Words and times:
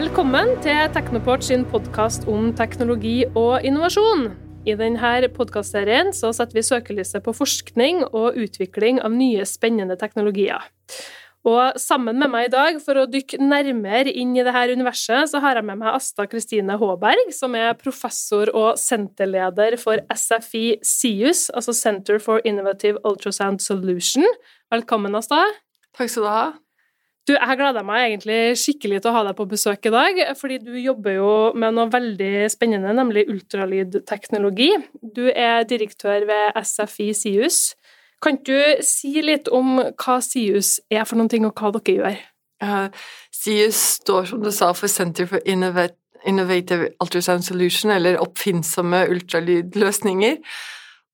Velkommen 0.00 0.54
til 0.64 0.78
Teknoport 0.94 1.42
sin 1.44 1.66
podkast 1.68 2.22
om 2.30 2.46
teknologi 2.56 3.26
og 3.36 3.66
innovasjon. 3.68 4.30
I 4.64 4.72
denne 4.78 5.28
podkastserien 5.34 6.08
setter 6.16 6.56
vi 6.56 6.62
søkelyset 6.64 7.20
på 7.26 7.34
forskning 7.36 8.06
og 8.06 8.38
utvikling 8.40 9.02
av 9.04 9.12
nye, 9.12 9.44
spennende 9.44 9.98
teknologier. 10.00 10.64
Og 11.44 11.76
sammen 11.76 12.16
med 12.16 12.32
meg 12.32 12.48
i 12.48 12.52
dag, 12.54 12.78
for 12.80 13.02
å 13.02 13.04
dykke 13.12 13.42
nærmere 13.44 14.14
inn 14.22 14.32
i 14.38 14.46
dette 14.46 14.72
universet, 14.72 15.34
så 15.34 15.44
har 15.44 15.60
jeg 15.60 15.68
med 15.68 15.82
meg 15.82 15.92
Asta 15.92 16.24
Kristine 16.32 16.78
Håberg, 16.80 17.28
som 17.36 17.58
er 17.60 17.76
professor 17.76 18.48
og 18.56 18.80
senterleder 18.80 19.76
for 19.84 20.00
SFI 20.16 20.78
SIUS, 20.80 21.50
altså 21.52 21.76
Center 21.76 22.24
for 22.24 22.40
Innovative 22.48 23.04
Ultrasound 23.04 23.60
Solution. 23.60 24.24
Velkommen, 24.72 25.20
Asta. 25.20 25.44
Takk 25.92 26.08
skal 26.08 26.24
du 26.24 26.32
ha. 26.32 26.42
Du, 27.30 27.36
jeg 27.36 27.58
gleder 27.60 27.84
meg 27.86 28.08
egentlig 28.08 28.38
skikkelig 28.58 29.04
til 29.04 29.12
å 29.12 29.14
ha 29.14 29.20
deg 29.28 29.36
på 29.38 29.44
besøk 29.46 29.86
i 29.86 29.92
dag, 29.94 30.16
fordi 30.34 30.56
du 30.66 30.72
jobber 30.82 31.14
jo 31.14 31.28
med 31.54 31.76
noe 31.76 31.86
veldig 31.92 32.48
spennende, 32.50 32.90
nemlig 32.96 33.22
ultralydteknologi. 33.30 34.72
Du 34.98 35.28
er 35.28 35.62
direktør 35.70 36.26
ved 36.26 36.58
SFI 36.58 37.06
SIUS. 37.14 37.58
Kan 38.18 38.40
du 38.42 38.56
si 38.82 39.12
litt 39.22 39.46
om 39.54 39.78
hva 39.78 40.16
SIUS 40.26 40.80
er 40.90 41.06
for 41.06 41.20
noen 41.20 41.30
ting, 41.30 41.46
og 41.46 41.54
hva 41.54 41.70
dere 41.76 41.94
gjør? 42.00 42.18
Uh, 42.66 43.06
SIUS 43.30 43.84
står, 44.00 44.26
som 44.32 44.42
du 44.42 44.50
sa, 44.50 44.72
for 44.74 44.90
Center 44.90 45.30
for 45.30 45.46
Innovative 45.46 46.90
Ultrasound 46.98 47.46
Solution, 47.46 47.94
eller 47.94 48.18
oppfinnsomme 48.26 49.04
ultralydløsninger. 49.14 50.42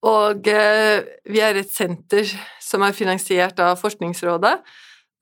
Og 0.09 0.49
uh, 0.49 0.97
vi 1.29 1.45
er 1.45 1.61
et 1.61 1.77
senter 1.77 2.33
som 2.65 2.89
er 2.89 2.97
finansiert 2.97 3.61
av 3.61 3.77
Forskningsrådet, 3.85 4.57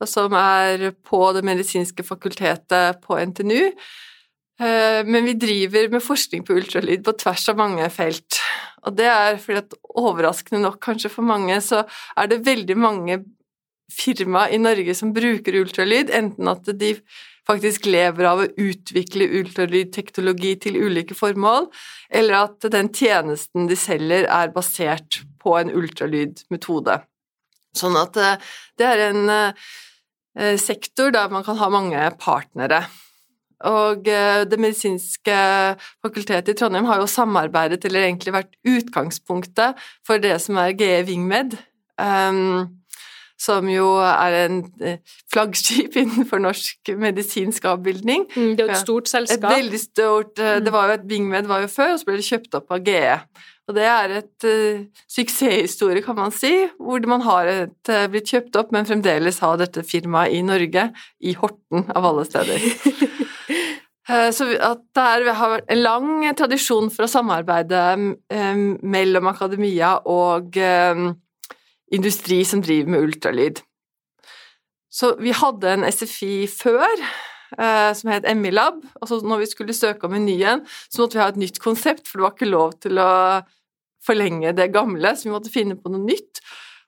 som 0.09 0.33
er 0.37 0.91
på 1.05 1.21
Det 1.35 1.43
medisinske 1.45 2.05
fakultetet 2.07 3.01
på 3.05 3.19
NTNU. 3.19 3.71
Uh, 4.55 5.01
men 5.03 5.27
vi 5.27 5.35
driver 5.35 5.89
med 5.91 6.03
forskning 6.03 6.45
på 6.47 6.55
ultralyd 6.55 7.03
på 7.03 7.15
tvers 7.19 7.49
av 7.51 7.59
mange 7.59 7.89
felt. 7.91 8.39
Og 8.85 8.95
det 8.95 9.07
er 9.09 9.39
fordi 9.41 9.61
at 9.63 9.77
overraskende 9.97 10.61
nok 10.63 10.79
kanskje 10.83 11.11
for 11.11 11.27
mange, 11.27 11.57
så 11.61 11.83
er 12.15 12.29
det 12.31 12.45
veldig 12.45 12.77
mange 12.77 13.23
firma 13.91 14.47
i 14.49 14.59
Norge 14.61 14.95
som 14.97 15.13
bruker 15.13 15.57
ultralyd, 15.59 16.11
enten 16.13 16.49
at 16.49 16.69
de 16.79 16.95
faktisk 17.45 17.85
lever 17.85 18.25
av 18.25 18.41
å 18.41 18.47
utvikle 18.49 19.27
ultralydteknologi 19.39 20.55
til 20.65 20.79
ulike 20.81 21.17
formål, 21.17 21.67
eller 22.09 22.47
at 22.47 22.69
den 22.73 22.89
tjenesten 22.93 23.69
de 23.69 23.77
selger, 23.77 24.25
er 24.25 24.53
basert 24.55 25.21
på 25.41 25.57
en 25.59 25.73
ultralydmetode. 25.73 26.99
Sånn 27.75 27.97
at 27.99 28.17
eh, 28.17 28.53
det 28.79 28.87
er 28.87 29.03
en 29.09 29.29
eh, 29.29 29.67
sektor 30.59 31.13
der 31.15 31.29
man 31.31 31.45
kan 31.47 31.55
ha 31.55 31.69
mange 31.71 32.01
partnere. 32.19 32.81
Og 33.63 34.07
eh, 34.07 34.43
Det 34.49 34.59
medisinske 34.59 35.35
fakultetet 36.03 36.53
i 36.53 36.57
Trondheim 36.59 36.87
har 36.89 36.99
jo 36.99 37.09
samarbeidet, 37.09 37.85
eller 37.85 38.09
egentlig 38.09 38.35
vært 38.35 38.57
utgangspunktet 38.67 39.79
for 40.05 40.21
det 40.21 40.37
som 40.43 40.59
er 40.59 40.75
GE 40.75 41.05
Vingmed, 41.07 41.55
um, 42.01 42.67
som 43.39 43.67
jo 43.69 43.95
er 44.03 44.37
en 44.45 44.61
eh, 44.83 44.99
flaggskip 45.31 45.95
innenfor 46.01 46.43
norsk 46.43 46.93
medisinsk 46.99 47.65
avbildning. 47.71 48.27
Mm, 48.35 48.53
det 48.55 48.65
er 48.65 48.69
jo 48.69 48.77
et 48.77 48.83
stort 48.83 49.11
selskap. 49.11 49.49
Et 49.51 49.59
veldig 49.63 49.81
stort, 49.81 50.39
eh, 50.39 50.59
det 50.59 50.71
mm. 50.71 50.75
var 50.75 50.87
jo 50.89 50.99
et 50.99 51.09
Vingmed 51.09 51.51
var 51.51 51.65
jo 51.65 51.71
før, 51.71 51.95
og 51.95 51.99
så 52.01 52.09
ble 52.09 52.19
det 52.19 52.29
kjøpt 52.29 52.59
opp 52.59 52.75
av 52.75 52.83
GE. 52.85 53.19
Og 53.65 53.73
det 53.73 53.85
er 53.89 54.11
et 54.19 54.45
uh, 54.45 54.83
suksesshistorie, 55.09 56.03
kan 56.05 56.17
man 56.17 56.33
si, 56.33 56.53
hvor 56.77 57.01
man 57.09 57.23
har 57.25 57.49
et, 57.49 57.89
uh, 57.89 58.05
blitt 58.13 58.29
kjøpt 58.29 58.59
opp, 58.61 58.73
men 58.75 58.85
fremdeles 58.85 59.41
har 59.41 59.57
dette 59.61 59.81
firmaet 59.85 60.37
i 60.37 60.43
Norge, 60.45 60.89
i 61.25 61.33
Horten 61.39 61.87
av 61.89 62.05
alle 62.11 62.27
steder. 62.29 62.61
uh, 64.11 64.29
så 64.37 64.51
at 64.53 64.83
det 64.93 65.07
er, 65.15 65.29
har 65.39 65.55
vært 65.55 65.73
en 65.73 65.81
lang 65.81 66.11
tradisjon 66.37 66.91
for 66.93 67.07
å 67.07 67.11
samarbeide 67.11 67.85
mellom 68.85 69.31
akademia 69.33 69.95
og 70.05 70.59
industri 71.95 72.43
som 72.45 72.61
driver 72.61 72.93
med 72.93 73.07
ultralyd. 73.07 73.63
Så 74.93 75.15
vi 75.19 75.33
hadde 75.35 75.73
en 75.73 75.87
SFI 75.89 76.45
før, 76.47 77.01
som 77.55 78.09
het 78.11 78.25
Emilab. 78.27 78.81
Og 78.99 79.07
så 79.07 79.21
når 79.23 79.43
vi 79.43 79.47
skulle 79.47 79.75
søke 79.75 80.09
om 80.09 80.15
en 80.17 80.25
ny 80.27 80.35
en, 80.43 80.63
så 80.91 81.01
måtte 81.01 81.15
vi 81.15 81.21
ha 81.23 81.29
et 81.31 81.39
nytt 81.39 81.59
konsept, 81.63 82.09
for 82.09 82.19
det 82.19 82.25
var 82.25 82.33
ikke 82.35 82.49
lov 82.49 82.73
til 82.83 82.99
å 82.99 83.11
forlenge 84.05 84.53
det 84.57 84.71
gamle, 84.73 85.15
så 85.15 85.27
vi 85.27 85.33
måtte 85.33 85.53
finne 85.53 85.77
på 85.79 85.91
noe 85.93 86.03
nytt. 86.05 86.41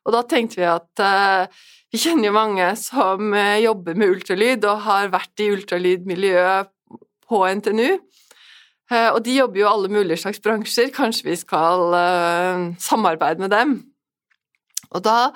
Og 0.08 0.14
da 0.16 0.24
tenkte 0.28 0.62
vi 0.62 0.68
at 0.70 1.04
eh, 1.04 1.66
vi 1.92 2.02
kjenner 2.02 2.30
jo 2.30 2.36
mange 2.36 2.68
som 2.80 3.34
uh, 3.36 3.58
jobber 3.64 3.98
med 4.00 4.12
ultralyd 4.12 4.66
og 4.68 4.84
har 4.86 5.12
vært 5.14 5.44
i 5.44 5.50
ultralydmiljøet 5.56 6.72
på 7.28 7.44
NTNU. 7.60 7.90
Eh, 8.88 9.10
og 9.12 9.22
de 9.24 9.36
jobber 9.36 9.62
jo 9.62 9.68
i 9.68 9.72
alle 9.72 9.92
mulige 9.92 10.20
slags 10.22 10.40
bransjer, 10.44 10.92
kanskje 10.96 11.30
vi 11.30 11.38
skal 11.40 11.96
samarbeide 12.80 13.44
med 13.44 13.52
dem. 13.52 13.74
Og 14.96 15.04
da 15.04 15.34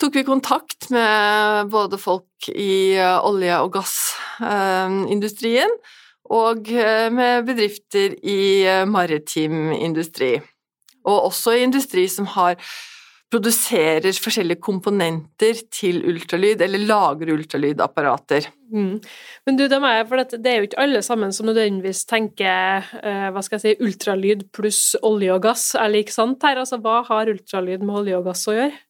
tok 0.00 0.18
vi 0.18 0.24
kontakt 0.26 0.90
med 0.94 1.70
både 1.72 1.98
folk 2.00 2.50
i 2.52 2.96
olje- 3.00 3.60
og 3.62 3.72
gassindustrien 3.78 5.72
og 6.36 6.68
med 7.14 7.46
bedrifter 7.46 8.16
i 8.26 8.66
maritim 8.90 9.72
industri 9.72 10.36
og 11.06 11.30
også 11.30 11.54
i 11.56 11.64
industri 11.66 12.06
som 12.10 12.28
har 12.34 12.58
produserer 13.26 14.06
forskjellige 14.22 14.62
komponenter 14.62 15.58
til 15.74 15.98
ultralyd, 16.06 16.60
eller 16.62 16.84
lager 16.86 17.32
ultralydapparater. 17.34 18.46
Mm. 18.70 19.00
Men 19.46 19.58
du, 19.58 19.64
det, 19.66 19.80
er, 19.82 20.04
for 20.06 20.22
det 20.22 20.50
er 20.50 20.60
jo 20.60 20.68
ikke 20.68 20.82
alle 20.84 21.02
sammen 21.02 21.34
som 21.34 21.48
nødvendigvis 21.50 22.04
tenker 22.06 22.86
hva 23.34 23.42
skal 23.42 23.58
jeg 23.58 23.64
si, 23.64 23.74
ultralyd 23.82 24.46
pluss 24.54 24.94
olje 25.02 25.34
og 25.34 25.42
gass 25.48 25.72
er 25.74 25.90
like 25.90 26.14
sant 26.14 26.46
her. 26.46 26.62
Altså, 26.62 26.78
hva 26.82 27.00
har 27.08 27.32
ultralyd 27.32 27.82
med 27.82 28.02
olje 28.04 28.20
og 28.20 28.30
gass 28.30 28.46
å 28.46 28.54
gjøre? 28.54 28.85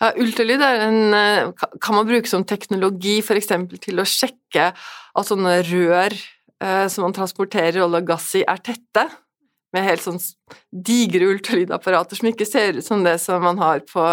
Ja, 0.00 0.14
ultralyd 0.16 0.62
en, 0.64 1.14
eh, 1.14 1.50
kan 1.80 1.94
man 1.94 2.06
bruke 2.08 2.28
som 2.28 2.44
teknologi 2.48 3.18
f.eks. 3.20 3.50
til 3.84 4.00
å 4.00 4.08
sjekke 4.08 4.70
at 4.72 5.28
sånne 5.28 5.58
rør 5.68 6.14
eh, 6.16 6.86
som 6.88 7.04
man 7.04 7.16
transporterer 7.16 7.82
olje 7.84 8.00
og 8.00 8.08
gass 8.08 8.30
i, 8.38 8.44
er 8.48 8.62
tette 8.64 9.04
med 9.74 9.86
helt 9.86 10.02
sånn 10.02 10.18
digre 10.72 11.28
ultralydapparater 11.34 12.18
som 12.18 12.30
ikke 12.30 12.48
ser 12.48 12.80
ut 12.80 12.86
som 12.86 13.04
det 13.04 13.18
som 13.22 13.44
man 13.44 13.60
har 13.60 13.84
på 13.86 14.06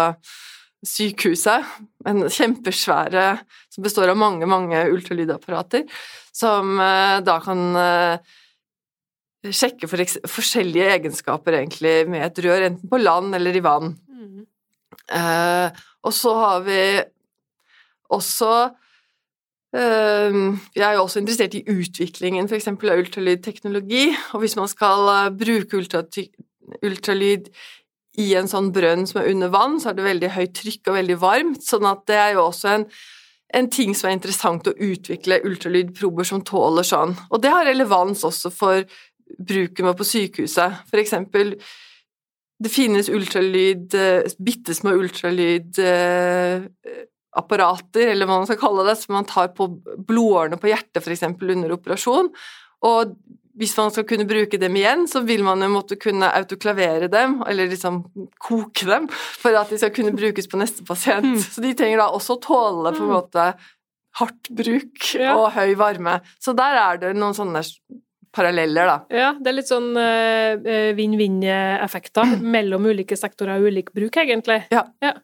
sykehuset, 0.86 1.64
men 2.06 2.28
kjempesvære 2.30 3.24
som 3.72 3.86
består 3.86 4.12
av 4.12 4.20
mange, 4.20 4.46
mange 4.46 4.84
ultralydapparater, 4.92 5.88
som 6.36 6.76
eh, 6.84 7.16
da 7.26 7.38
kan 7.42 7.64
eh, 7.80 8.36
sjekke 9.48 9.88
for 9.90 10.04
forskjellige 10.30 10.92
egenskaper 10.98 11.58
egentlig 11.62 11.96
med 12.10 12.26
et 12.28 12.44
rør, 12.44 12.68
enten 12.68 12.90
på 12.90 13.00
land 13.02 13.34
eller 13.38 13.58
i 13.58 13.64
vann. 13.64 13.96
Mm. 14.06 14.46
Uh, 15.08 15.72
og 16.04 16.12
så 16.14 16.34
har 16.36 16.66
vi 16.66 16.82
også 18.08 18.52
vi 19.68 20.80
er 20.80 20.94
jo 20.96 21.02
også 21.02 21.20
interessert 21.20 21.52
i 21.58 21.64
utviklingen 21.68 22.46
f.eks. 22.48 22.70
av 22.70 23.02
ultralydteknologi, 23.02 24.06
og 24.32 24.40
hvis 24.40 24.56
man 24.56 24.70
skal 24.70 25.10
eh, 25.12 25.34
bruke 25.36 25.82
ultralyd 26.80 27.50
i 28.18 28.30
en 28.38 28.48
sånn 28.50 28.72
brønn 28.74 29.04
som 29.06 29.20
er 29.20 29.28
under 29.30 29.52
vann, 29.52 29.76
så 29.80 29.90
er 29.90 29.98
det 29.98 30.06
veldig 30.08 30.30
høyt 30.34 30.54
trykk 30.56 30.90
og 30.90 30.98
veldig 30.98 31.18
varmt, 31.22 31.62
sånn 31.64 31.86
at 31.88 32.00
det 32.10 32.16
er 32.18 32.32
jo 32.38 32.46
også 32.46 32.72
en, 32.72 32.86
en 33.60 33.68
ting 33.72 33.94
som 33.96 34.08
er 34.08 34.16
interessant 34.16 34.66
å 34.66 34.74
utvikle 34.74 35.42
ultralydprober 35.46 36.26
som 36.26 36.42
tåler 36.46 36.86
sånn. 36.88 37.14
Og 37.30 37.44
det 37.44 37.52
har 37.52 37.68
relevans 37.68 38.24
også 38.26 38.50
for 38.54 38.88
bruken 39.38 39.86
vår 39.86 39.98
på 40.00 40.08
sykehuset. 40.08 40.82
For 40.88 41.00
eksempel, 41.02 41.54
det 42.58 42.72
finnes 42.72 43.08
ultralyd, 43.08 43.94
eh, 43.94 44.26
bitte 44.42 44.74
små 44.74 44.96
ultralyd 44.98 45.78
eh, 45.78 46.64
apparater, 47.38 48.10
eller 48.12 48.26
hva 48.26 48.40
man 48.40 48.48
skal 48.48 48.58
kalle 48.60 48.86
det, 48.88 48.96
som 48.98 49.14
man 49.14 49.28
tar 49.28 49.52
på 49.54 49.68
blodårene 50.08 50.58
på 50.58 50.70
hjertet 50.72 51.04
f.eks. 51.04 51.26
under 51.28 51.76
operasjon. 51.76 52.32
Og 52.88 53.14
hvis 53.58 53.74
man 53.78 53.90
skal 53.94 54.06
kunne 54.06 54.26
bruke 54.28 54.58
dem 54.60 54.76
igjen, 54.78 55.06
så 55.10 55.22
vil 55.26 55.42
man 55.46 55.62
jo 55.62 55.70
måtte 55.72 55.98
kunne 56.00 56.30
autoklavere 56.34 57.10
dem, 57.10 57.40
eller 57.46 57.70
liksom 57.70 58.04
koke 58.42 58.86
dem, 58.86 59.08
for 59.10 59.56
at 59.58 59.70
de 59.70 59.80
skal 59.80 59.94
kunne 59.94 60.14
brukes 60.18 60.50
på 60.50 60.60
neste 60.60 60.86
pasient. 60.86 61.26
Mm. 61.26 61.40
Så 61.42 61.64
de 61.64 61.74
trenger 61.78 62.02
da 62.02 62.10
også 62.14 62.38
tåle 62.42 62.94
på 62.94 63.02
en 63.02 63.10
mm. 63.10 63.16
måte 63.16 63.48
hardt 64.18 64.50
bruk 64.50 65.08
og 65.30 65.48
høy 65.54 65.74
varme. 65.78 66.18
Så 66.42 66.54
der 66.58 66.78
er 66.82 67.02
det 67.02 67.14
noen 67.18 67.36
sånne 67.36 67.62
paralleller, 68.34 68.90
da. 68.90 68.98
Ja, 69.14 69.30
det 69.38 69.52
er 69.52 69.58
litt 69.58 69.70
sånn 69.70 69.92
uh, 69.96 70.92
vinn-vinn-effekter 70.98 72.36
mellom 72.56 72.90
ulike 72.90 73.18
sektorer 73.18 73.58
og 73.58 73.70
ulik 73.72 73.94
bruk, 73.96 74.20
egentlig. 74.22 74.62
Ja. 74.74 74.84
ja. 75.04 75.16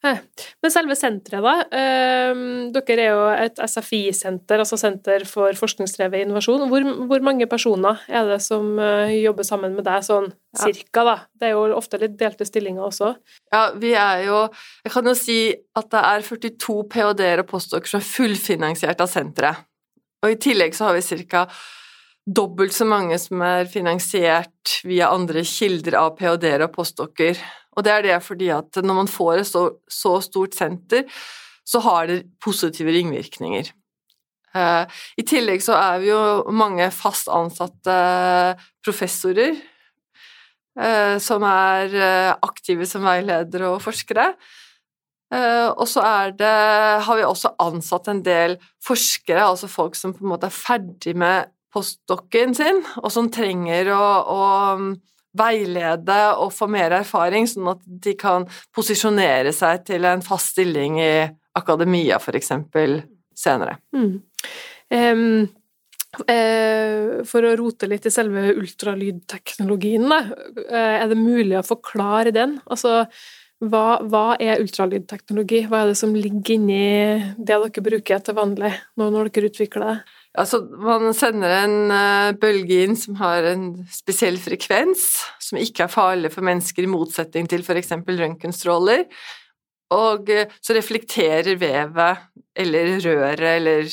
Men 0.00 0.72
selve 0.72 0.96
senteret, 0.96 1.44
da. 1.44 1.54
Ehm, 1.76 2.70
dere 2.72 3.02
er 3.04 3.10
jo 3.10 3.24
et 3.34 3.58
SFI-senter, 3.60 4.62
altså 4.62 4.78
Senter 4.80 5.26
for 5.28 5.52
forskningsdrevet 5.58 6.24
innovasjon. 6.24 6.64
Hvor, 6.70 6.86
hvor, 7.10 7.24
mange 7.24 7.48
personer 7.50 8.00
er 8.08 8.30
det 8.30 8.38
som 8.44 8.78
eh, 8.80 9.18
jobber 9.20 9.44
sammen 9.44 9.76
med 9.76 9.84
deg, 9.84 10.04
sånn 10.06 10.30
cirka, 10.56 11.04
da? 11.04 11.16
Det 11.36 11.50
er 11.50 11.52
jo 11.52 11.76
ofte 11.76 12.00
litt 12.00 12.16
delte 12.20 12.48
stillinger 12.48 12.86
også. 12.88 13.12
Ja, 13.52 13.66
vi 13.76 13.92
er 13.92 14.24
jo 14.24 14.38
Jeg 14.86 14.94
kan 14.94 15.10
jo 15.10 15.14
si 15.18 15.40
at 15.76 15.90
det 15.92 16.04
er 16.14 16.24
42 16.24 16.78
ph.d.-er 16.90 17.44
og 17.44 17.50
postdoker 17.52 17.92
som 17.92 18.00
er 18.00 18.08
fullfinansiert 18.08 19.04
av 19.04 19.12
senteret. 19.12 19.66
Og 20.24 20.32
i 20.32 20.40
tillegg 20.40 20.74
så 20.76 20.88
har 20.88 20.96
vi 20.96 21.24
ca. 21.28 21.46
dobbelt 22.26 22.74
så 22.76 22.86
mange 22.88 23.16
som 23.20 23.42
er 23.44 23.68
finansiert 23.70 24.80
via 24.86 25.10
andre 25.14 25.44
kilder 25.46 25.96
av 25.98 26.14
ph.d.-er 26.18 26.66
og 26.66 26.74
postdokker. 26.74 27.40
Og 27.76 27.86
det 27.86 27.92
er 27.94 28.06
det 28.06 28.22
fordi 28.24 28.50
at 28.54 28.80
når 28.82 29.02
man 29.02 29.10
får 29.10 29.40
et 29.40 29.48
så, 29.48 29.66
så 29.88 30.18
stort 30.24 30.56
senter, 30.58 31.06
så 31.64 31.82
har 31.84 32.08
det 32.10 32.24
positive 32.42 32.92
ringvirkninger. 32.92 33.70
Uh, 34.50 34.82
I 35.14 35.22
tillegg 35.22 35.62
så 35.62 35.76
er 35.78 36.00
vi 36.02 36.08
jo 36.10 36.22
mange 36.50 36.88
fast 36.90 37.28
ansatte 37.30 37.94
professorer 38.82 39.54
uh, 39.54 41.16
som 41.22 41.46
er 41.46 41.94
uh, 41.94 42.32
aktive 42.42 42.88
som 42.90 43.06
veiledere 43.06 43.70
og 43.70 43.84
forskere. 43.84 44.32
og 45.30 45.86
så 45.86 46.02
har 46.02 47.14
vi 47.14 47.22
også 47.22 47.52
ansatt 47.62 48.08
en 48.10 48.22
del 48.26 48.56
forskere, 48.82 49.44
altså 49.44 49.68
folk 49.70 49.94
som 49.94 50.10
på 50.10 50.24
en 50.24 50.32
måte 50.32 50.48
er 50.48 50.56
ferdig 50.56 51.14
med 51.14 51.46
postdokken 51.74 52.54
sin, 52.56 52.82
og 53.02 53.12
som 53.14 53.30
trenger 53.32 53.92
å, 53.94 54.04
å 54.34 54.40
veilede 55.38 56.18
og 56.40 56.50
få 56.54 56.66
mer 56.70 56.96
erfaring, 57.00 57.46
sånn 57.46 57.70
at 57.74 57.84
de 57.84 58.16
kan 58.18 58.46
posisjonere 58.74 59.52
seg 59.54 59.86
til 59.86 60.08
en 60.08 60.24
fast 60.26 60.56
stilling 60.56 60.98
i 61.02 61.14
akademia, 61.58 62.18
eksempel, 62.34 63.00
senere. 63.36 63.78
Mm. 63.94 64.12
Um, 64.90 65.48
for 67.30 67.46
å 67.46 67.54
rote 67.58 67.86
litt 67.86 68.08
i 68.08 68.10
selve 68.10 68.48
ultralydteknologien, 68.58 70.08
uh, 70.10 70.72
er 70.74 71.06
det 71.10 71.18
mulig 71.18 71.58
å 71.60 71.66
forklare 71.66 72.34
den? 72.34 72.58
Altså, 72.66 73.04
hva, 73.60 74.00
hva, 74.08 74.24
er 74.40 74.62
ultralydteknologi? 74.62 75.66
Hva 75.68 75.84
er 75.84 75.92
det 75.92 75.98
som 76.00 76.16
ligger 76.16 76.56
inni 76.56 76.82
det 77.36 77.52
dere 77.52 77.84
bruker 77.84 78.22
til 78.24 78.38
vanlig 78.38 78.72
når 78.98 79.30
dere 79.30 79.50
utvikler 79.52 79.86
det? 79.86 79.96
Altså, 80.38 80.60
man 80.62 81.10
sender 81.16 81.50
en 81.64 81.76
uh, 81.90 82.30
bølge 82.38 82.84
inn 82.84 82.94
som 82.98 83.16
har 83.18 83.48
en 83.50 83.64
spesiell 83.90 84.38
frekvens, 84.38 85.08
som 85.42 85.58
ikke 85.58 85.88
er 85.88 85.90
farlig 85.90 86.30
for 86.34 86.46
mennesker, 86.46 86.86
i 86.86 86.90
motsetning 86.90 87.48
til 87.50 87.64
f.eks. 87.66 87.96
røntgenstråler. 88.06 89.08
Og 89.96 90.30
uh, 90.30 90.44
så 90.62 90.76
reflekterer 90.76 91.58
vevet 91.58 92.28
eller 92.54 92.94
røret 93.02 93.42
eller 93.56 93.90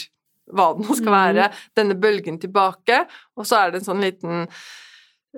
hva 0.53 0.69
det 0.75 0.85
nå 0.85 0.95
skal 0.95 1.11
være, 1.15 1.47
mm. 1.49 1.63
denne 1.75 1.97
bølgen 1.99 2.37
tilbake, 2.39 3.01
og 3.35 3.47
så 3.47 3.63
er 3.63 3.73
det 3.73 3.81
en 3.81 3.89
sånn 3.89 4.05
liten 4.05 4.45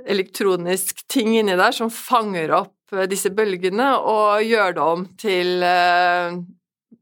elektronisk 0.05 1.01
ting 1.09 1.33
inni 1.39 1.55
der 1.59 1.73
som 1.75 1.89
fanger 1.91 2.53
opp 2.59 2.93
eh, 2.93 3.07
disse 3.09 3.31
bølgene 3.35 3.89
og 3.97 4.43
gjør 4.45 4.75
det 4.77 4.83
om 4.85 5.07
til 5.19 5.65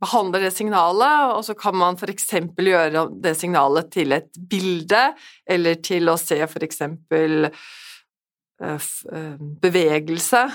behandler 0.01 0.43
det 0.45 0.53
signalet, 0.53 1.33
og 1.33 1.43
så 1.47 1.55
kan 1.57 1.75
man 1.77 1.97
f.eks. 1.97 2.29
gjøre 2.53 3.07
det 3.23 3.33
signalet 3.39 3.91
til 3.93 4.13
et 4.17 4.29
bilde, 4.49 5.03
eller 5.47 5.81
til 5.85 6.11
å 6.11 6.17
se 6.21 6.39
f.eks. 6.45 6.81
Eh, 8.57 8.87
eh, 9.13 9.35
bevegelse. 9.61 10.47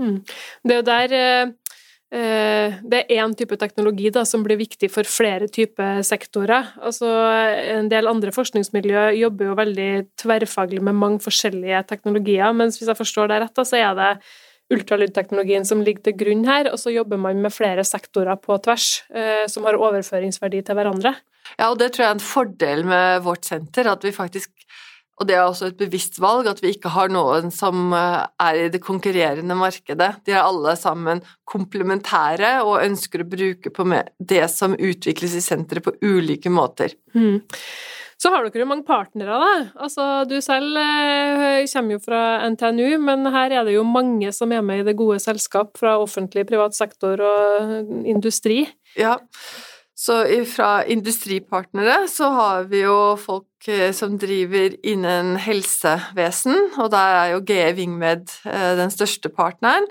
Mm. 0.00 0.20
Det 0.64 0.74
er 0.74 0.78
jo 0.78 0.86
der 0.88 1.14
eh, 1.16 1.50
det 2.10 3.00
er 3.04 3.22
én 3.22 3.34
type 3.38 3.54
teknologi 3.60 4.10
da, 4.10 4.24
som 4.26 4.42
blir 4.42 4.58
viktig 4.58 4.88
for 4.90 5.06
flere 5.06 5.46
typer 5.52 6.00
sektorer. 6.06 6.72
Altså, 6.82 7.06
en 7.76 7.90
del 7.92 8.10
andre 8.10 8.32
forskningsmiljø 8.34 9.10
jobber 9.20 9.50
jo 9.50 9.58
veldig 9.60 9.90
tverrfaglig 10.18 10.82
med 10.82 10.98
mange 10.98 11.22
forskjellige 11.22 11.84
teknologier, 11.92 12.50
mens 12.56 12.80
hvis 12.80 12.90
jeg 12.90 12.98
forstår 12.98 13.30
det 13.30 13.42
rett, 13.44 13.62
så 13.62 13.78
er 13.78 13.94
det 13.98 14.10
ultralydteknologien 14.70 15.66
som 15.66 15.82
ligger 15.86 16.08
til 16.08 16.16
grunn 16.20 16.46
her, 16.48 16.70
og 16.70 16.78
så 16.80 16.92
jobber 16.94 17.20
man 17.20 17.42
med 17.42 17.54
flere 17.54 17.84
sektorer 17.86 18.38
på 18.40 18.58
tvers 18.64 19.02
eh, 19.14 19.44
som 19.50 19.66
har 19.66 19.78
overføringsverdi 19.78 20.62
til 20.66 20.78
hverandre. 20.78 21.14
Ja, 21.56 21.70
og 21.70 21.80
det 21.80 21.92
tror 21.92 22.04
jeg 22.04 22.10
er 22.12 22.18
en 22.18 22.24
fordel 22.24 22.84
med 22.86 23.24
vårt 23.26 23.48
senter, 23.48 23.90
at 23.90 24.04
vi 24.06 24.14
faktisk 24.14 24.52
og 25.20 25.26
det 25.28 25.34
er 25.36 25.44
også 25.44 25.68
et 25.68 25.76
bevisst 25.76 26.16
valg, 26.22 26.46
at 26.48 26.62
vi 26.64 26.70
ikke 26.72 26.94
har 26.94 27.10
noen 27.12 27.50
som 27.52 27.92
eh, 27.92 28.22
er 28.40 28.56
i 28.56 28.70
det 28.72 28.80
konkurrerende 28.80 29.56
markedet. 29.58 30.14
De 30.24 30.32
er 30.32 30.40
alle 30.40 30.72
sammen 30.80 31.20
komplementære 31.44 32.54
og 32.64 32.80
ønsker 32.86 33.20
å 33.20 33.28
bruke 33.28 33.72
på 33.74 33.84
det 34.16 34.46
som 34.48 34.78
utvikles 34.78 35.36
i 35.36 35.44
senteret 35.44 35.84
på 35.84 35.92
ulike 36.00 36.48
måter. 36.48 36.96
Mm. 37.12 37.42
Så 38.20 38.28
har 38.28 38.44
dere 38.44 38.60
jo 38.60 38.68
mange 38.68 38.84
partnere, 38.84 39.38
da. 39.40 39.52
Altså, 39.80 40.06
du 40.28 40.36
selv 40.44 40.76
eh, 40.76 41.64
kommer 41.72 41.96
jo 41.96 42.02
fra 42.04 42.22
NTNU, 42.52 42.98
men 43.00 43.24
her 43.32 43.54
er 43.56 43.64
det 43.64 43.78
jo 43.78 43.86
mange 43.88 44.28
som 44.36 44.52
er 44.52 44.64
med 44.64 44.82
i 44.82 44.88
det 44.90 44.96
gode 44.98 45.16
selskap 45.24 45.72
fra 45.80 45.96
offentlig, 46.02 46.44
privat 46.50 46.76
sektor 46.76 47.22
og 47.24 47.88
industri. 48.04 48.66
Ja, 49.00 49.16
så 50.00 50.22
fra 50.48 50.84
industripartnere 50.88 52.06
så 52.08 52.30
har 52.32 52.68
vi 52.70 52.84
jo 52.86 53.16
folk 53.20 53.68
eh, 53.68 53.90
som 53.96 54.16
driver 54.20 54.72
innen 54.84 55.34
helsevesen, 55.40 56.56
og 56.80 56.92
der 56.94 57.16
er 57.18 57.34
jo 57.34 57.42
GE 57.44 57.66
Wingmed 57.76 58.32
eh, 58.48 58.72
den 58.80 58.92
største 58.92 59.28
partneren. 59.32 59.88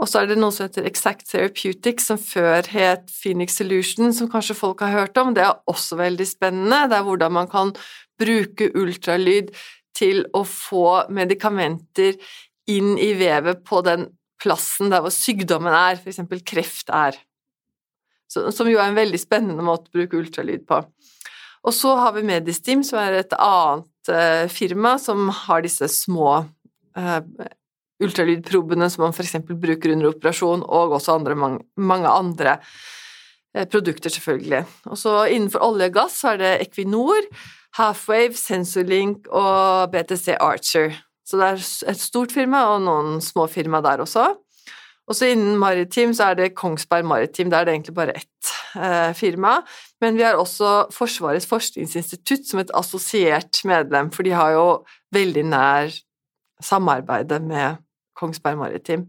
Og 0.00 0.08
så 0.08 0.22
er 0.22 0.30
det 0.30 0.38
noe 0.40 0.54
som 0.54 0.66
heter 0.66 0.86
Exact 0.88 1.26
Therapeutics, 1.28 2.08
som 2.08 2.18
før 2.18 2.66
het 2.72 3.10
Phoenix 3.12 3.58
Solution, 3.60 4.12
som 4.16 4.30
kanskje 4.32 4.56
folk 4.58 4.80
har 4.82 4.94
hørt 4.94 5.18
om. 5.20 5.34
Det 5.36 5.44
er 5.44 5.60
også 5.70 5.98
veldig 6.00 6.26
spennende. 6.26 6.86
Det 6.90 6.96
er 6.98 7.06
hvordan 7.06 7.36
man 7.36 7.50
kan 7.52 7.74
bruke 8.20 8.70
ultralyd 8.78 9.52
til 9.96 10.24
å 10.34 10.42
få 10.48 11.04
medikamenter 11.12 12.16
inn 12.72 12.96
i 12.96 13.12
vevet 13.18 13.62
på 13.68 13.82
den 13.84 14.08
plassen 14.42 14.90
der 14.90 15.04
hvor 15.04 15.14
sykdommen 15.14 15.74
er, 15.74 16.00
f.eks. 16.00 16.22
kreft 16.48 16.90
er. 16.90 17.18
Som 18.32 18.70
jo 18.70 18.80
er 18.80 18.88
en 18.88 18.98
veldig 18.98 19.20
spennende 19.20 19.64
måte 19.64 19.90
å 19.90 19.98
bruke 20.00 20.18
ultralyd 20.18 20.64
på. 20.66 20.80
Og 21.62 21.74
så 21.76 21.94
har 22.00 22.14
vi 22.16 22.24
Medistim, 22.26 22.82
som 22.82 22.98
er 22.98 23.20
et 23.20 23.34
annet 23.36 24.10
uh, 24.10 24.48
firma 24.50 24.96
som 24.98 25.28
har 25.44 25.62
disse 25.62 25.86
små 25.92 26.40
uh, 26.98 27.20
ultralydprobene 28.02 28.88
som 28.90 29.06
man 29.06 29.14
f.eks. 29.14 29.38
bruker 29.48 29.94
under 29.94 30.10
operasjon, 30.12 30.64
og 30.66 30.96
også 30.98 31.16
andre, 31.18 31.36
mange, 31.36 32.10
andre 32.10 32.58
eh, 33.54 33.66
produkter, 33.66 34.12
selvfølgelig. 34.12 34.64
Og 34.90 34.98
så 34.98 35.22
innenfor 35.30 35.64
olje 35.64 35.90
og 35.90 35.98
gass 36.00 36.20
er 36.28 36.40
det 36.42 36.52
Equinor, 36.66 37.26
Halfwave, 37.78 38.36
Sensorlink 38.36 39.30
og 39.32 39.92
BTC 39.94 40.36
Archer. 40.40 40.92
Så 41.24 41.38
det 41.40 41.48
er 41.48 41.60
et 41.92 42.00
stort 42.00 42.34
firma 42.34 42.66
og 42.74 42.82
noen 42.84 43.20
små 43.24 43.46
firma 43.48 43.80
der 43.84 44.02
også. 44.04 44.26
Og 45.10 45.16
så 45.18 45.32
innen 45.32 45.58
maritim 45.58 46.12
så 46.14 46.30
er 46.30 46.38
det 46.38 46.54
Kongsberg 46.58 47.06
Maritim, 47.08 47.50
der 47.50 47.62
er 47.62 47.68
det 47.68 47.74
egentlig 47.74 47.94
bare 47.96 48.14
ett 48.16 48.52
eh, 48.76 49.12
firma. 49.18 49.58
Men 50.00 50.16
vi 50.16 50.24
har 50.26 50.38
også 50.38 50.92
Forsvarets 50.94 51.48
forskningsinstitutt 51.50 52.46
som 52.48 52.62
et 52.62 52.70
assosiert 52.74 53.64
medlem, 53.68 54.12
for 54.14 54.26
de 54.26 54.34
har 54.36 54.54
jo 54.54 54.66
veldig 55.14 55.44
nær 55.50 55.96
samarbeide 56.62 57.40
med 57.42 57.82
Kongsberg 58.18 58.60
Maritim. 58.60 59.06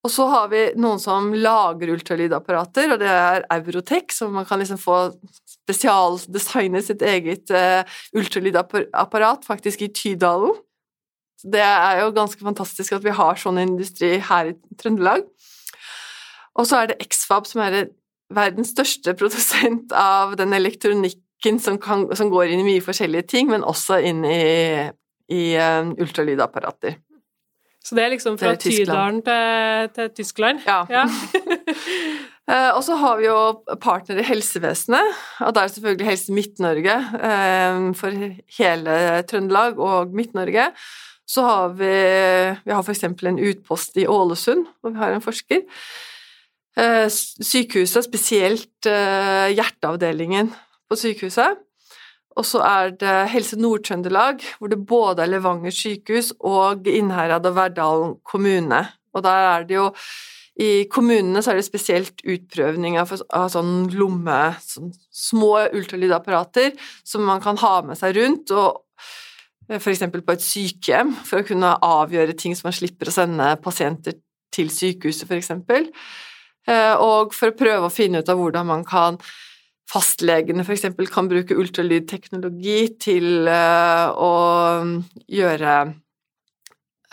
Og 0.00 0.08
så 0.08 0.24
har 0.32 0.48
vi 0.48 0.62
noen 0.80 1.00
som 1.00 1.28
lager 1.36 1.92
ultralydapparater, 1.92 2.94
og 2.94 3.02
det 3.02 3.10
er 3.12 3.44
Eurotech, 3.52 4.14
så 4.16 4.30
man 4.32 4.46
kan 4.48 4.62
liksom 4.62 4.80
få 4.80 5.10
spesialdesigne 5.44 6.80
sitt 6.84 7.04
eget 7.04 7.52
uh, 7.52 7.84
ultralydapparat, 8.16 9.44
faktisk 9.44 9.84
i 9.84 9.90
Tydalen. 9.92 10.56
Det 11.40 11.60
er 11.60 12.02
jo 12.02 12.14
ganske 12.16 12.40
fantastisk 12.44 12.96
at 12.96 13.04
vi 13.04 13.12
har 13.16 13.36
sånn 13.40 13.60
industri 13.60 14.16
her 14.24 14.52
i 14.52 14.56
Trøndelag. 14.80 15.26
Og 16.56 16.68
så 16.68 16.80
er 16.80 16.90
det 16.90 17.00
Xfab, 17.12 17.48
som 17.48 17.62
er 17.64 17.92
verdens 18.32 18.72
største 18.72 19.14
produsent 19.18 19.92
av 19.96 20.32
den 20.40 20.56
elektronikken 20.56 21.60
som, 21.60 21.76
kan, 21.80 22.08
som 22.16 22.32
går 22.32 22.48
inn 22.48 22.64
i 22.64 22.68
mye 22.72 22.84
forskjellige 22.84 23.28
ting, 23.34 23.52
men 23.52 23.68
også 23.68 24.00
inn 24.08 24.24
i, 24.24 24.40
i 25.28 25.44
uh, 25.60 25.92
ultralydapparater. 26.00 26.96
Så 27.80 27.96
det 27.96 28.04
er 28.04 28.12
liksom 28.12 28.36
fra 28.38 28.52
er 28.52 28.60
Tydalen 28.60 29.22
til, 29.24 29.90
til, 29.96 30.10
Tyskland? 30.20 30.60
Ja. 30.66 30.82
ja. 30.92 31.06
eh, 32.52 32.70
og 32.76 32.82
så 32.84 32.98
har 33.00 33.16
vi 33.20 33.26
jo 33.26 33.38
partnere 33.80 34.20
i 34.20 34.28
helsevesenet, 34.28 35.16
og 35.46 35.54
da 35.56 35.62
er 35.62 35.70
det 35.70 35.76
selvfølgelig 35.78 36.10
Helse 36.10 36.36
Midt-Norge 36.36 36.98
eh, 37.30 37.80
for 37.96 38.26
hele 38.58 38.98
Trøndelag 39.30 39.80
og 39.80 40.12
Midt-Norge. 40.16 40.68
Så 41.30 41.46
har 41.46 41.74
vi 41.78 41.90
Vi 42.64 42.74
har 42.74 42.82
f.eks. 42.82 43.04
en 43.06 43.38
utpost 43.38 43.96
i 43.96 44.06
Ålesund, 44.06 44.66
hvor 44.80 44.92
vi 44.92 45.00
har 45.00 45.14
en 45.14 45.24
forsker. 45.24 45.62
Eh, 46.76 47.06
sykehuset, 47.08 48.04
spesielt 48.04 48.90
hjerteavdelingen 49.56 50.52
på 50.90 50.98
sykehuset. 50.98 51.62
Og 52.38 52.46
så 52.46 52.62
er 52.62 52.92
det 53.00 53.14
Helse 53.32 53.58
Nord-Trøndelag, 53.58 54.44
hvor 54.58 54.70
det 54.70 54.80
både 54.86 55.24
er 55.24 55.32
Levanger 55.32 55.74
sykehus 55.74 56.32
og 56.38 56.86
Innherad 56.88 57.46
og 57.48 57.56
Verdalen 57.56 58.12
kommune. 58.24 58.84
Og 59.14 59.24
der 59.26 59.48
er 59.54 59.66
det 59.66 59.74
jo 59.80 59.88
I 60.60 60.84
kommunene 60.92 61.40
så 61.42 61.52
er 61.52 61.60
det 61.60 61.64
spesielt 61.64 62.20
utprøvning 62.26 62.98
av, 63.00 63.12
av 63.32 63.48
sånn 63.48 63.88
lomme 63.96 64.40
sånn 64.60 64.90
Små 65.20 65.54
ultralydapparater 65.72 66.74
som 67.06 67.24
man 67.26 67.40
kan 67.40 67.58
ha 67.60 67.74
med 67.86 67.98
seg 67.98 68.16
rundt, 68.18 68.50
og 68.52 68.82
f.eks. 69.70 70.02
på 70.10 70.34
et 70.34 70.44
sykehjem, 70.44 71.12
for 71.26 71.40
å 71.40 71.46
kunne 71.46 71.76
avgjøre 71.86 72.34
ting 72.38 72.56
som 72.58 72.68
man 72.68 72.76
slipper 72.76 73.10
å 73.10 73.14
sende 73.14 73.52
pasienter 73.62 74.16
til 74.54 74.70
sykehuset, 74.74 75.30
f.eks. 75.30 75.52
Eh, 76.68 76.94
og 76.98 77.34
for 77.36 77.52
å 77.52 77.56
prøve 77.56 77.88
å 77.88 77.94
finne 77.94 78.20
ut 78.20 78.32
av 78.32 78.40
hvordan 78.40 78.68
man 78.68 78.84
kan 78.88 79.20
fastlegene 79.90 80.64
f.eks. 80.64 80.86
kan 81.10 81.30
bruke 81.30 81.56
ultralydteknologi 81.58 82.80
til 83.02 83.48
uh, 83.50 84.10
å 84.14 84.34
gjøre 85.30 85.78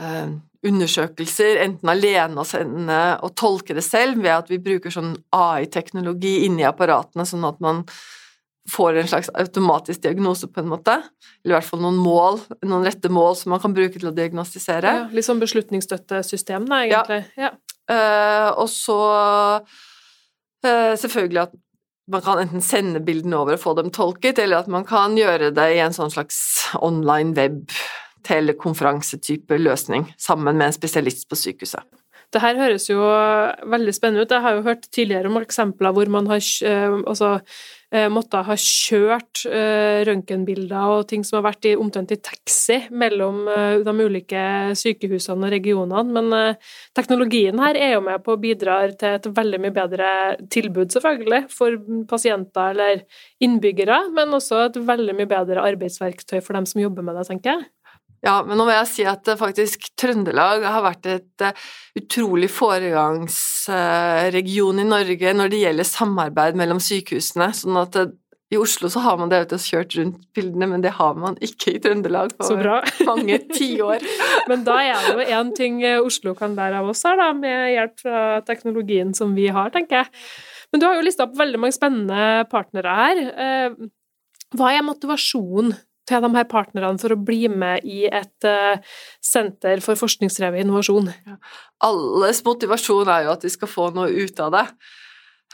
uh, 0.01 0.35
undersøkelser, 0.67 1.61
enten 1.63 1.91
alene 1.91 2.41
og, 2.41 2.47
sende, 2.49 2.99
og 3.23 3.33
tolke 3.39 3.75
det 3.77 3.85
selv, 3.85 4.21
ved 4.23 4.33
at 4.35 4.51
vi 4.51 4.61
bruker 4.61 4.93
sånn 4.93 5.15
AI-teknologi 5.35 6.39
inni 6.47 6.65
apparatene, 6.67 7.25
sånn 7.27 7.45
at 7.47 7.59
man 7.63 7.83
får 8.67 8.97
en 8.99 9.07
slags 9.07 9.29
automatisk 9.39 10.03
diagnose, 10.03 10.49
på 10.51 10.59
en 10.59 10.71
måte. 10.73 10.97
Eller 11.43 11.53
i 11.53 11.57
hvert 11.57 11.69
fall 11.69 11.83
noen 11.85 11.99
mål, 12.03 12.41
noen 12.67 12.83
rette 12.87 13.11
mål 13.13 13.37
som 13.39 13.53
man 13.55 13.61
kan 13.63 13.75
bruke 13.75 13.95
til 13.95 14.09
å 14.09 14.15
diagnostisere. 14.15 14.95
Ja, 15.01 15.05
litt 15.13 15.27
sånn 15.27 15.39
beslutningsstøttesystem, 15.39 16.67
da, 16.67 16.81
egentlig. 16.83 17.21
Ja. 17.39 17.53
ja. 17.53 17.53
Uh, 17.87 18.49
og 18.59 18.67
så 18.67 18.97
uh, 19.63 20.93
selvfølgelig 20.99 21.45
at 21.45 21.55
man 22.07 22.23
kan 22.23 22.39
enten 22.41 22.63
sende 22.63 23.01
bildene 23.03 23.37
over 23.39 23.57
og 23.57 23.61
få 23.61 23.75
dem 23.77 23.91
tolket, 23.93 24.39
eller 24.39 24.63
at 24.63 24.71
man 24.71 24.85
kan 24.87 25.17
gjøre 25.19 25.51
det 25.55 25.69
i 25.75 25.81
en 25.83 25.95
sånn 25.95 26.13
slags 26.13 26.39
online 26.79 27.35
web 27.37 27.77
telekonferansetype 28.27 29.59
løsning 29.59 30.07
sammen 30.19 30.57
med 30.57 30.69
en 30.69 30.75
spesialist 30.75 31.27
på 31.29 31.39
sykehuset. 31.39 31.83
Det 32.33 32.41
her 32.43 32.57
høres 32.59 32.89
jo 32.89 32.99
veldig 33.71 33.93
spennende 33.95 34.25
ut. 34.25 34.33
Jeg 34.35 34.43
har 34.43 34.57
jo 34.57 34.65
hørt 34.65 34.89
tidligere 34.91 35.29
om 35.29 35.39
eksempler 35.39 35.93
hvor 35.95 36.09
man 36.11 36.27
har 36.27 36.41
eh, 36.43 36.97
altså, 37.07 37.37
eh, 37.93 38.07
måttet 38.11 38.47
ha 38.47 38.55
kjørt 38.57 39.43
uh, 39.47 40.03
røntgenbilder 40.07 40.93
og 40.95 41.07
ting 41.09 41.23
som 41.27 41.39
har 41.39 41.47
vært 41.49 41.69
i, 41.69 41.75
omtrent 41.79 42.11
i 42.15 42.19
taxi 42.19 42.79
mellom 42.91 43.43
de 43.85 43.93
ulike 43.97 44.43
sykehusene 44.77 45.47
og 45.47 45.53
regionene, 45.53 46.03
men 46.17 46.57
teknologien 46.97 47.59
her 47.61 47.79
er 47.79 47.95
jo 47.95 48.03
med 48.05 48.23
på 48.25 48.35
å 48.35 48.41
bidra 48.41 48.79
til 48.93 49.17
et 49.17 49.29
veldig 49.39 49.61
mye 49.63 49.75
bedre 49.75 50.09
tilbud, 50.53 50.91
selvfølgelig, 50.93 51.43
for 51.53 51.79
pasienter 52.09 52.75
eller 52.75 53.03
innbyggere, 53.43 54.03
men 54.15 54.35
også 54.37 54.67
et 54.67 54.79
veldig 54.87 55.17
mye 55.17 55.31
bedre 55.31 55.65
arbeidsverktøy 55.71 56.39
for 56.41 56.57
dem 56.57 56.67
som 56.69 56.83
jobber 56.83 57.05
med 57.05 57.19
det, 57.19 57.27
tenker 57.31 57.55
jeg. 57.55 57.67
Ja, 58.25 58.39
men 58.45 58.57
nå 58.57 58.65
må 58.65 58.71
jeg 58.73 58.87
si 58.89 59.03
at 59.07 59.27
eh, 59.29 59.37
faktisk 59.37 59.79
Trøndelag 59.99 60.63
har 60.65 60.81
vært 60.85 61.05
et 61.11 61.41
uh, 61.45 61.51
utrolig 61.97 62.49
foregangsregion 62.49 64.79
i 64.81 64.85
Norge 64.87 65.33
når 65.37 65.49
det 65.53 65.59
gjelder 65.61 65.83
samarbeid 65.85 66.55
mellom 66.57 66.79
sykehusene. 66.81 67.53
sånn 67.53 67.77
at 67.83 67.95
uh, 68.01 68.07
i 68.47 68.57
Oslo 68.57 68.89
så 68.89 68.99
har 69.03 69.17
man 69.19 69.29
det 69.29 69.59
kjørt 69.59 69.95
rundt 69.99 70.17
bildene, 70.33 70.67
men 70.71 70.81
det 70.81 70.91
har 70.97 71.13
man 71.19 71.37
ikke 71.43 71.71
i 71.75 71.79
Trøndelag 71.83 72.29
på 72.39 72.47
mange 73.09 73.37
tiår. 73.51 73.99
men 74.47 74.63
da 74.65 74.75
er 74.81 74.95
det 75.03 75.11
jo 75.11 75.19
én 75.35 75.53
ting 75.55 75.83
Oslo 75.99 76.33
kan 76.37 76.55
lære 76.57 76.77
av 76.79 76.89
oss 76.93 77.03
her, 77.05 77.17
da, 77.19 77.33
med 77.35 77.73
hjelp 77.75 77.99
fra 78.01 78.41
teknologien 78.47 79.13
som 79.17 79.35
vi 79.35 79.47
har, 79.51 79.69
tenker 79.75 79.95
jeg. 79.99 80.07
Men 80.71 80.79
du 80.79 80.85
har 80.87 80.95
jo 80.95 81.05
lista 81.05 81.23
opp 81.27 81.35
veldig 81.37 81.59
mange 81.59 81.75
spennende 81.75 82.47
partnere 82.47 82.91
her. 83.01 83.15
Hva 84.55 84.67
er 84.71 84.87
motivasjonen 84.87 85.75
til 86.07 86.23
de 86.23 86.31
her 86.37 86.47
partnerne 86.49 86.99
for 87.01 87.13
å 87.13 87.19
bli 87.19 87.47
med 87.51 87.85
i 87.87 88.05
et 88.07 88.47
uh, 88.47 88.79
senter 89.23 89.81
for 89.83 89.99
forskningsdrevet 89.99 90.63
innovasjon? 90.63 91.11
Ja. 91.27 91.39
Alles 91.87 92.43
motivasjon 92.45 93.11
er 93.11 93.25
jo 93.27 93.33
at 93.35 93.43
de 93.45 93.51
skal 93.53 93.71
få 93.71 93.89
noe 93.95 94.11
ut 94.11 94.39
av 94.43 94.53
det, 94.55 94.65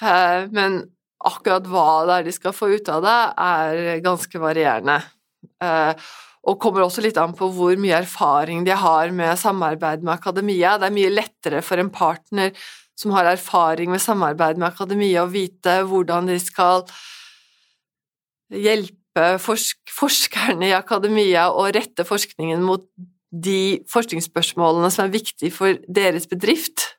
uh, 0.04 0.44
men 0.54 0.84
akkurat 1.24 1.68
hva 1.72 1.88
det 2.08 2.20
er 2.20 2.28
de 2.28 2.36
skal 2.36 2.56
få 2.56 2.74
ut 2.76 2.92
av 2.92 3.04
det, 3.06 3.18
er 3.48 4.04
ganske 4.04 4.44
varierende. 4.44 5.00
Uh, 5.64 5.96
og 6.44 6.60
kommer 6.60 6.84
også 6.84 7.04
litt 7.04 7.18
an 7.20 7.32
på 7.38 7.48
hvor 7.56 7.78
mye 7.80 8.02
erfaring 8.02 8.66
de 8.68 8.76
har 8.76 9.12
med 9.16 9.40
samarbeid 9.40 10.04
med 10.04 10.18
akademia. 10.18 10.76
Det 10.76 10.90
er 10.90 10.98
mye 10.98 11.14
lettere 11.14 11.62
for 11.64 11.80
en 11.80 11.92
partner 11.94 12.52
som 13.00 13.14
har 13.16 13.30
erfaring 13.32 13.92
med 13.94 14.04
samarbeid 14.04 14.60
med 14.60 14.70
akademia, 14.70 15.24
å 15.24 15.32
vite 15.32 15.80
hvordan 15.88 16.28
de 16.30 16.36
skal 16.44 16.84
hjelpe 18.54 19.03
hjelpe 19.14 19.40
forsk 19.40 19.92
forskerne 19.94 20.70
i 20.70 20.74
akademia 20.74 21.52
å 21.52 21.70
rette 21.72 22.04
forskningen 22.04 22.62
mot 22.62 22.86
de 23.32 23.84
forskningsspørsmålene 23.90 24.92
som 24.92 25.06
er 25.06 25.14
viktige 25.14 25.52
for 25.52 25.78
deres 25.88 26.28
bedrift. 26.28 26.98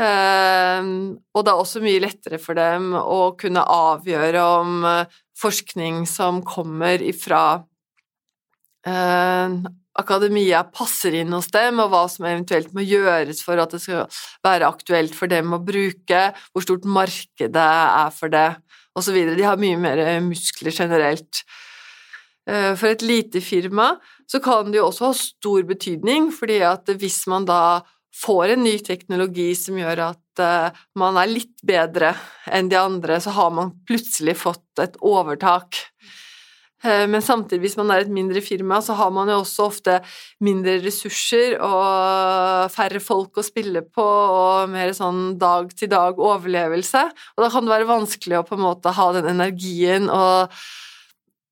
Uh, 0.00 1.16
og 1.34 1.44
det 1.44 1.52
er 1.52 1.58
også 1.60 1.80
mye 1.82 2.00
lettere 2.00 2.38
for 2.38 2.54
dem 2.54 2.94
å 2.94 3.36
kunne 3.36 3.60
avgjøre 3.60 4.42
om 4.60 4.84
uh, 4.84 5.04
forskning 5.36 6.06
som 6.08 6.40
kommer 6.42 7.02
ifra 7.02 7.64
uh, 8.86 9.50
akademia 10.00 10.62
passer 10.72 11.18
inn 11.20 11.32
hos 11.32 11.50
dem, 11.52 11.80
og 11.80 11.90
hva 11.92 12.06
som 12.08 12.24
eventuelt 12.24 12.72
må 12.72 12.80
gjøres 12.80 13.42
for 13.44 13.60
at 13.60 13.72
det 13.74 13.82
skal 13.82 14.06
være 14.44 14.68
aktuelt 14.68 15.16
for 15.16 15.28
dem 15.28 15.52
å 15.52 15.60
bruke, 15.60 16.30
hvor 16.52 16.64
stort 16.64 16.88
markedet 16.88 17.60
er 17.60 18.14
for 18.16 18.32
det 18.32 18.48
osv. 18.98 19.18
De 19.36 19.46
har 19.46 19.60
mye 19.60 19.78
mer 19.80 20.02
muskler 20.24 20.74
generelt. 20.74 21.44
Eh, 22.48 22.74
for 22.74 22.90
et 22.90 23.04
lite 23.04 23.42
firma 23.44 23.94
så 24.30 24.40
kan 24.42 24.70
det 24.70 24.80
jo 24.80 24.88
også 24.88 25.10
ha 25.10 25.16
stor 25.16 25.64
betydning, 25.68 26.30
fordi 26.34 26.60
at 26.66 26.88
hvis 26.98 27.24
man 27.30 27.46
da 27.48 27.80
får 28.16 28.54
en 28.54 28.64
ny 28.64 28.76
teknologi 28.84 29.52
som 29.58 29.78
gjør 29.78 30.02
at 30.10 30.42
eh, 30.42 30.80
man 30.98 31.18
er 31.20 31.30
litt 31.30 31.62
bedre 31.66 32.14
enn 32.50 32.70
de 32.70 32.78
andre, 32.80 33.20
så 33.22 33.34
har 33.36 33.52
man 33.54 33.74
plutselig 33.86 34.38
fått 34.40 34.82
et 34.82 34.98
overtak. 35.04 35.78
Eh, 36.84 37.04
men 37.10 37.20
samtidig, 37.22 37.60
hvis 37.64 37.76
man 37.76 37.92
er 37.92 38.04
et 38.04 38.12
mindre 38.12 38.40
firma, 38.44 38.80
så 38.80 38.96
har 38.96 39.10
man 39.12 39.28
jo 39.28 39.40
også 39.42 39.66
ofte 39.68 39.98
mindre 40.44 40.78
ressurser 40.80 41.58
og 41.60 42.72
færre 42.72 43.02
folk 43.04 43.36
å 43.40 43.44
spille 43.44 43.82
på 43.84 44.06
og 44.06 44.72
mer 44.72 44.94
sånn 44.96 45.36
dag-til-dag 45.40 46.20
overlevelse. 46.20 47.04
Og 47.36 47.44
da 47.44 47.50
kan 47.52 47.66
det 47.66 47.74
være 47.74 47.90
vanskelig 47.90 48.40
å 48.40 48.46
på 48.48 48.56
en 48.56 48.64
måte 48.64 48.94
ha 48.96 49.08
den 49.18 49.28
energien 49.34 50.08
og, 50.08 50.56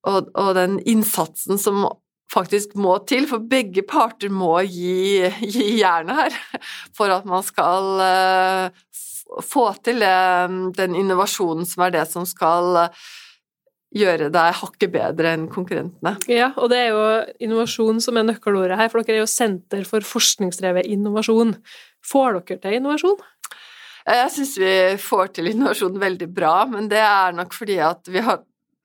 og, 0.09 0.33
og 0.33 0.53
den 0.57 0.79
innsatsen 0.89 1.61
som 1.61 1.85
faktisk 2.33 2.75
må 2.77 2.99
til, 3.09 3.29
for 3.29 3.45
begge 3.45 3.85
parter 3.89 4.33
må 4.33 4.59
gi, 4.65 5.29
gi 5.45 5.71
jernet 5.81 6.25
her 6.25 6.67
for 6.97 7.13
at 7.13 7.29
man 7.29 7.45
skal 7.45 8.03
uh, 8.03 8.99
få 9.45 9.71
til 9.85 10.05
uh, 10.05 10.49
den 10.77 10.97
innovasjonen 10.99 11.69
som 11.69 11.87
er 11.87 11.97
det 11.97 12.05
som 12.13 12.29
skal 12.29 12.85
gjøre 13.95 14.29
deg 14.33 14.57
hakket 14.61 14.93
bedre 14.93 15.33
enn 15.33 15.47
konkurrentene. 15.53 16.15
Ja, 16.29 16.51
og 16.61 16.69
det 16.73 16.81
er 16.83 16.91
jo 16.93 17.05
innovasjon 17.47 18.03
som 18.05 18.19
er 18.21 18.27
nøkkelordet 18.29 18.77
her, 18.81 18.91
for 18.93 19.01
dere 19.01 19.21
er 19.21 19.25
jo 19.25 19.31
Senter 19.31 19.87
for 19.89 20.05
forskningsdrevet 20.05 20.89
innovasjon. 20.93 21.55
Får 22.05 22.41
dere 22.43 22.61
til 22.63 22.79
innovasjon? 22.79 23.19
Jeg 24.09 24.33
syns 24.33 24.55
vi 24.61 24.75
får 25.01 25.35
til 25.37 25.51
innovasjon 25.51 25.99
veldig 26.01 26.29
bra, 26.33 26.63
men 26.69 26.89
det 26.89 27.01
er 27.05 27.35
nok 27.37 27.57
fordi 27.57 27.79
at 27.85 28.09
vi 28.13 28.23
har 28.25 28.43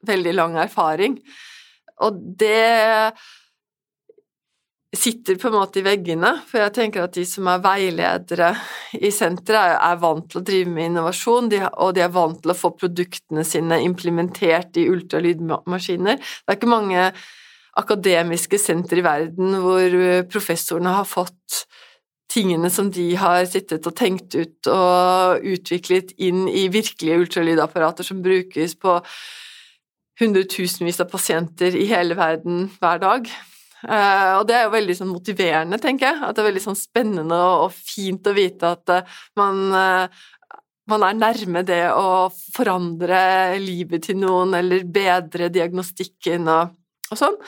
veldig 0.07 0.33
lang 0.35 0.57
erfaring. 0.59 1.19
Og 2.03 2.17
det 2.39 3.13
sitter 4.93 5.37
på 5.41 5.49
en 5.49 5.55
måte 5.57 5.81
i 5.81 5.85
veggene, 5.85 6.29
for 6.45 6.61
jeg 6.61 6.73
tenker 6.75 7.05
at 7.05 7.15
de 7.17 7.23
som 7.25 7.47
er 7.49 7.61
veiledere 7.63 8.51
i 8.99 9.09
senteret, 9.13 9.79
er 9.81 10.01
vant 10.01 10.27
til 10.29 10.41
å 10.41 10.45
drive 10.45 10.69
med 10.69 10.91
innovasjon, 10.91 11.49
og 11.71 11.95
de 11.97 12.03
er 12.05 12.13
vant 12.13 12.37
til 12.43 12.53
å 12.53 12.57
få 12.57 12.73
produktene 12.77 13.45
sine 13.47 13.79
implementert 13.85 14.77
i 14.77 14.85
ultralydmaskiner. 14.91 16.19
Det 16.21 16.53
er 16.53 16.59
ikke 16.59 16.69
mange 16.69 17.07
akademiske 17.79 18.59
senter 18.61 19.01
i 19.01 19.05
verden 19.05 19.57
hvor 19.63 19.97
professorene 20.29 20.93
har 20.99 21.09
fått 21.09 21.63
tingene 22.33 22.69
som 22.73 22.89
de 22.93 23.07
har 23.17 23.43
sittet 23.49 23.85
og 23.89 23.95
tenkt 23.97 24.35
ut 24.37 24.69
og 24.69 25.45
utviklet 25.55 26.13
inn 26.21 26.45
i 26.49 26.67
virkelige 26.73 27.19
ultralydapparater 27.25 28.05
som 28.05 28.21
brukes 28.25 28.77
på 28.81 28.99
hundretusenvis 30.21 31.01
av 31.01 31.09
pasienter 31.09 31.73
i 31.77 31.87
hele 31.89 32.17
verden 32.17 32.67
hver 32.77 33.01
dag. 33.01 33.33
Uh, 33.83 34.39
og 34.39 34.45
det 34.47 34.55
er 34.55 34.67
jo 34.67 34.75
veldig 34.77 34.95
sånn 34.95 35.11
motiverende, 35.11 35.79
tenker 35.81 36.09
jeg. 36.09 36.21
At 36.23 36.37
det 36.37 36.43
er 36.43 36.49
veldig 36.51 36.63
sånn 36.63 36.79
spennende 36.79 37.35
og, 37.35 37.65
og 37.67 37.75
fint 37.75 38.29
å 38.29 38.35
vite 38.35 38.71
at 38.77 38.93
uh, 38.93 39.15
man, 39.39 39.59
uh, 39.75 40.59
man 40.91 41.05
er 41.09 41.17
nærme 41.19 41.65
det 41.67 41.83
å 41.91 42.29
forandre 42.55 43.19
livet 43.59 44.07
til 44.07 44.21
noen, 44.21 44.55
eller 44.59 44.85
bedre 44.87 45.49
diagnostikken 45.51 46.47
og, 46.51 46.75
og 47.11 47.19
sånn. 47.19 47.39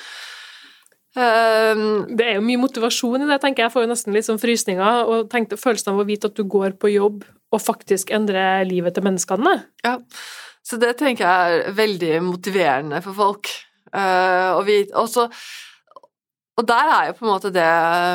det 1.15 2.25
er 2.25 2.34
jo 2.36 2.44
mye 2.44 2.60
motivasjon 2.60 3.24
i 3.24 3.27
det, 3.30 3.38
tenker 3.39 3.63
jeg. 3.63 3.70
Jeg 3.70 3.74
får 3.74 3.86
jo 3.86 3.92
nesten 3.94 4.15
litt 4.15 4.27
sånn 4.27 4.42
frysninger 4.42 5.12
og 5.12 5.30
tenkte 5.32 5.60
følelsen 5.60 5.94
av 5.94 6.01
å 6.04 6.08
vite 6.08 6.27
at 6.27 6.36
du 6.36 6.44
går 6.44 6.75
på 6.75 6.92
jobb 6.92 7.24
og 7.56 7.63
faktisk 7.63 8.12
endrer 8.15 8.65
livet 8.68 8.98
til 8.98 9.06
menneskene. 9.08 9.54
Ja, 9.86 9.96
så 10.65 10.75
det 10.82 10.98
tenker 11.00 11.24
jeg 11.24 11.62
er 11.62 11.77
veldig 11.77 12.12
motiverende 12.25 13.00
for 13.06 13.15
folk. 13.15 13.54
og 13.96 14.62
vi, 14.68 14.82
også 14.92 15.30
og 16.55 16.67
der 16.67 16.89
er 16.91 17.07
jo 17.09 17.15
på 17.17 17.25
en 17.25 17.31
måte 17.33 17.51
det 17.51 17.69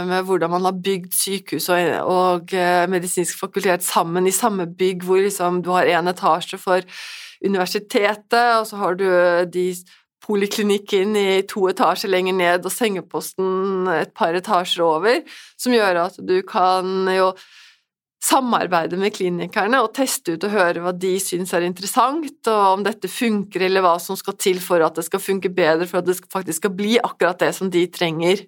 med 0.08 0.24
hvordan 0.24 0.50
man 0.54 0.64
har 0.64 0.76
bygd 0.84 1.12
sykehus 1.12 1.68
og, 1.68 1.80
og 2.08 2.54
eh, 2.56 2.88
medisinsk 2.88 3.40
fakultet 3.40 3.84
sammen 3.84 4.26
i 4.26 4.32
samme 4.32 4.64
bygg, 4.66 5.04
hvor 5.04 5.20
liksom 5.20 5.60
du 5.62 5.70
har 5.74 5.84
én 5.84 6.08
etasje 6.08 6.58
for 6.58 6.80
universitetet, 7.44 8.56
og 8.60 8.66
så 8.66 8.76
har 8.80 8.96
du 8.96 9.04
de 9.52 9.66
poliklinikken 10.24 11.16
i 11.16 11.42
to 11.48 11.66
etasjer 11.68 12.12
lenger 12.12 12.36
ned 12.36 12.64
og 12.64 12.72
sengeposten 12.72 13.88
et 13.92 14.12
par 14.16 14.36
etasjer 14.36 14.84
over, 14.84 15.20
som 15.60 15.76
gjør 15.76 16.04
at 16.06 16.20
du 16.24 16.40
kan 16.48 17.08
jo 17.12 17.32
samarbeide 18.20 18.98
med 19.00 19.14
klinikerne 19.16 19.80
og 19.80 19.94
teste 19.96 20.34
ut 20.36 20.44
og 20.44 20.52
høre 20.52 20.82
hva 20.84 20.92
de 20.92 21.14
syns 21.22 21.54
er 21.56 21.64
interessant, 21.64 22.36
og 22.52 22.60
om 22.74 22.84
dette 22.84 23.08
funker, 23.08 23.64
eller 23.66 23.84
hva 23.84 23.94
som 24.02 24.18
skal 24.18 24.36
til 24.40 24.60
for 24.62 24.84
at 24.84 24.98
det 24.98 25.06
skal 25.06 25.22
funke 25.24 25.52
bedre, 25.56 25.88
for 25.88 26.02
at 26.02 26.08
det 26.08 26.18
faktisk 26.30 26.60
skal 26.60 26.74
bli 26.76 26.98
akkurat 27.00 27.40
det 27.40 27.54
som 27.56 27.72
de 27.72 27.86
trenger. 27.92 28.44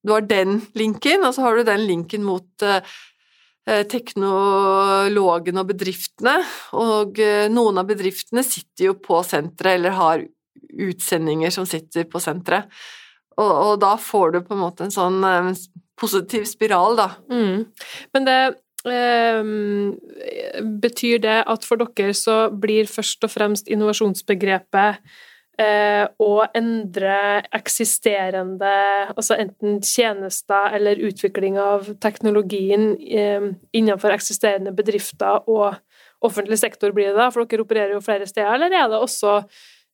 Du 0.00 0.14
har 0.14 0.24
den 0.24 0.62
linken, 0.78 1.26
og 1.28 1.36
så 1.36 1.44
har 1.44 1.58
du 1.58 1.68
den 1.68 1.84
linken 1.84 2.24
mot 2.24 2.64
uh, 2.64 2.80
teknologene 3.92 5.60
og 5.60 5.74
bedriftene, 5.74 6.38
og 6.80 7.20
uh, 7.20 7.50
noen 7.52 7.82
av 7.82 7.90
bedriftene 7.90 8.44
sitter 8.46 8.88
jo 8.88 8.96
på 8.96 9.20
senteret 9.28 9.76
eller 9.76 9.98
har 9.98 10.24
utsendinger 10.70 11.52
som 11.52 11.68
sitter 11.68 12.08
på 12.08 12.22
senteret. 12.22 12.72
Og, 13.36 13.50
og, 13.50 13.74
da 13.80 13.94
får 14.00 14.34
du 14.34 14.42
på 14.44 14.56
en 14.56 14.64
måte 14.64 14.84
en 14.86 14.92
sånn 14.92 15.22
positiv 16.00 16.44
spiral, 16.48 16.96
da. 16.98 17.06
Mm. 17.32 17.68
Men 18.16 18.26
det 18.26 18.40
betyr 20.80 21.18
det 21.20 21.40
at 21.52 21.66
for 21.68 21.76
dere 21.80 22.14
så 22.16 22.50
blir 22.52 22.88
først 22.88 23.24
og 23.26 23.30
fremst 23.34 23.68
innovasjonsbegrepet 23.68 25.00
eh, 25.60 26.06
å 26.20 26.30
endre 26.56 27.42
eksisterende, 27.56 28.72
altså 29.12 29.36
enten 29.40 29.80
tjenester 29.84 30.76
eller 30.78 31.02
utvikling 31.10 31.58
av 31.60 31.92
teknologien 32.02 32.94
eh, 33.00 33.50
innenfor 33.76 34.14
eksisterende 34.14 34.72
bedrifter 34.76 35.44
og 35.50 35.80
offentlig 36.24 36.60
sektor 36.60 36.92
blir 36.96 37.12
det 37.12 37.18
da, 37.18 37.30
for 37.32 37.44
dere 37.44 37.64
opererer 37.64 37.96
jo 37.96 38.04
flere 38.04 38.28
steder, 38.28 38.52
eller 38.54 38.72
er 38.76 38.90
det 38.92 39.00
også 39.00 39.38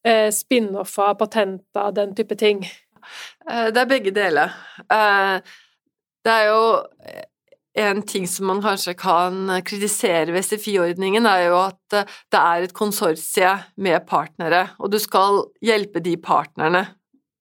eh, 0.07 0.31
spin-offer, 0.35 1.14
patenter, 1.19 1.95
den 1.97 2.14
type 2.19 2.38
ting? 2.38 2.66
Det 3.47 3.78
er 3.78 3.87
begge 3.87 4.11
deler. 4.11 4.50
Det 6.26 6.33
er 6.33 6.49
jo 6.49 6.62
en 7.76 8.02
ting 8.02 8.25
som 8.28 8.49
man 8.49 8.62
kanskje 8.64 8.95
kan 8.99 9.50
kritisere 9.66 10.33
ved 10.33 10.45
SFI-ordningen, 10.45 11.26
er 11.28 11.47
jo 11.50 11.59
at 11.61 11.97
eh, 11.97 12.14
det 12.33 12.40
er 12.40 12.64
et 12.64 12.76
konsortie 12.76 13.52
med 13.76 14.06
partnere, 14.09 14.71
og 14.80 14.92
du 14.95 14.99
skal 15.02 15.45
hjelpe 15.64 16.00
de 16.04 16.16
partnerne. 16.16 16.87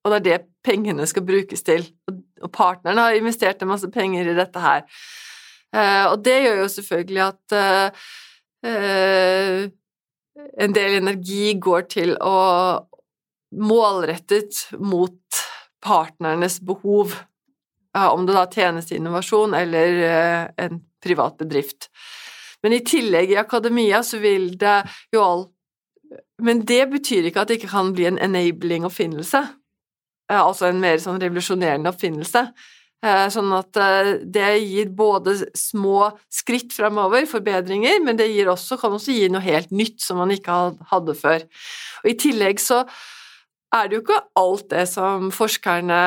Og 0.04 0.12
det 0.12 0.18
er 0.18 0.26
det 0.26 0.42
pengene 0.66 1.08
skal 1.10 1.26
brukes 1.26 1.64
til. 1.66 1.88
Og 2.44 2.52
partnerne 2.54 3.08
har 3.08 3.18
investert 3.18 3.64
en 3.64 3.72
masse 3.72 3.90
penger 3.94 4.28
i 4.28 4.38
dette 4.38 4.62
her. 4.62 4.84
Eh, 5.76 6.06
og 6.12 6.20
det 6.26 6.36
gjør 6.44 6.62
jo 6.64 6.68
selvfølgelig 6.76 7.24
at 7.26 7.56
eh, 7.56 8.04
en 10.66 10.76
del 10.76 10.98
energi 11.00 11.56
går 11.64 11.88
til 11.96 12.16
å 12.20 12.36
målrettet 13.56 14.66
mot 14.84 15.42
partnernes 15.86 16.60
behov 16.66 17.16
om 17.96 18.26
det 18.28 18.36
da 18.36 18.46
tjenes 18.52 18.92
innovasjon 18.92 19.56
eller 19.58 20.00
eh, 20.04 20.46
en 20.66 20.80
privat 21.04 21.38
bedrift. 21.38 21.90
Men 22.64 22.74
i 22.74 22.84
tillegg 22.86 23.32
i 23.32 23.40
akademia 23.40 24.02
så 24.04 24.20
vil 24.24 24.56
det 24.58 24.80
jo 25.14 25.26
all 25.26 25.46
Men 26.44 26.62
det 26.68 26.84
betyr 26.92 27.26
ikke 27.30 27.42
at 27.42 27.50
det 27.50 27.56
ikke 27.58 27.72
kan 27.72 27.94
bli 27.96 28.06
en 28.06 28.20
enabling 28.22 28.84
oppfinnelse, 28.86 29.40
altså 30.30 30.68
en 30.68 30.82
mer 30.84 31.00
sånn 31.02 31.18
revolusjonerende 31.22 31.90
oppfinnelse. 31.90 32.44
Eh, 33.06 33.26
sånn 33.30 33.52
at 33.54 33.78
eh, 33.78 34.12
det 34.24 34.48
gir 34.64 34.92
både 34.98 35.36
små 35.58 36.10
skritt 36.34 36.74
fremover, 36.74 37.28
forbedringer, 37.30 38.00
men 38.06 38.18
det 38.18 38.30
også, 38.50 38.80
kan 38.82 38.96
også 38.96 39.14
gi 39.14 39.28
noe 39.30 39.44
helt 39.46 39.74
nytt 39.76 40.00
som 40.02 40.22
man 40.22 40.34
ikke 40.34 40.56
hadde 40.92 41.18
før. 41.20 41.46
Og 42.04 42.12
I 42.12 42.18
tillegg 42.22 42.62
så 42.64 42.84
er 43.74 43.88
det 43.88 43.98
jo 43.98 44.04
ikke 44.04 44.22
alt 44.40 44.70
det 44.72 44.86
som 44.92 45.32
forskerne 45.34 46.02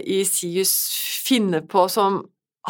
i 0.00 0.22
SIUS 0.28 0.74
finner 1.26 1.64
på 1.68 1.86
som 1.92 2.22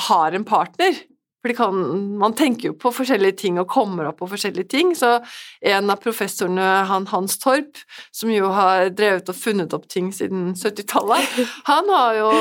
har 0.09 0.35
en 0.35 0.47
partner. 0.47 0.97
For 1.45 1.53
kan, 1.53 2.19
man 2.19 2.33
tenker 2.33 2.71
jo 2.71 2.75
på 2.81 2.89
forskjellige 2.97 3.37
ting 3.43 3.59
og 3.61 3.69
kommer 3.69 4.07
opp 4.09 4.23
på 4.23 4.31
forskjellige 4.31 4.71
ting. 4.73 4.95
Så 4.97 5.19
en 5.61 5.93
av 5.93 6.01
professorene, 6.01 6.69
han 6.89 7.05
Hans 7.11 7.37
Torp, 7.43 7.83
som 8.17 8.33
jo 8.33 8.49
har 8.57 8.89
drevet 8.97 9.29
og 9.29 9.37
funnet 9.37 9.77
opp 9.77 9.85
ting 9.93 10.09
siden 10.17 10.55
70-tallet, 10.57 11.37
han 11.69 11.93
har 11.93 12.17
jo 12.17 12.33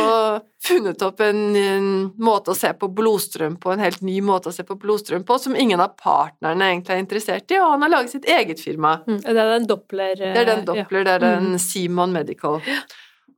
funnet 0.63 1.03
opp 1.03 1.19
en, 1.19 1.43
en, 1.59 1.91
måte 2.15 2.53
å 2.53 2.55
se 2.55 2.71
på 2.79 2.87
blodstrøm 2.95 3.59
på, 3.59 3.73
en 3.73 3.83
helt 3.83 3.99
ny 4.07 4.21
måte 4.23 4.53
å 4.53 4.55
se 4.55 4.63
på 4.63 4.79
blodstrøm 4.79 5.27
på, 5.27 5.35
som 5.35 5.59
ingen 5.59 5.83
av 5.83 5.97
partnerne 5.99 6.71
egentlig 6.71 6.95
er 6.95 7.03
interessert 7.03 7.51
i, 7.51 7.59
og 7.59 7.75
han 7.75 7.83
har 7.83 7.97
laget 7.97 8.15
sitt 8.15 8.29
eget 8.31 8.63
firma. 8.63 9.01
Mm, 9.03 9.19
det 9.25 9.35
er 9.35 9.55
den 9.57 9.67
Doppler 9.67 10.15
Det 10.15 10.35
er 10.45 10.53
den 10.53 10.63
Doppler, 10.69 11.03
ja. 11.03 11.09
det 11.09 11.17
er 11.17 11.25
den 11.27 11.55
mm. 11.57 11.63
Simon 11.67 12.15
Medical. 12.15 12.61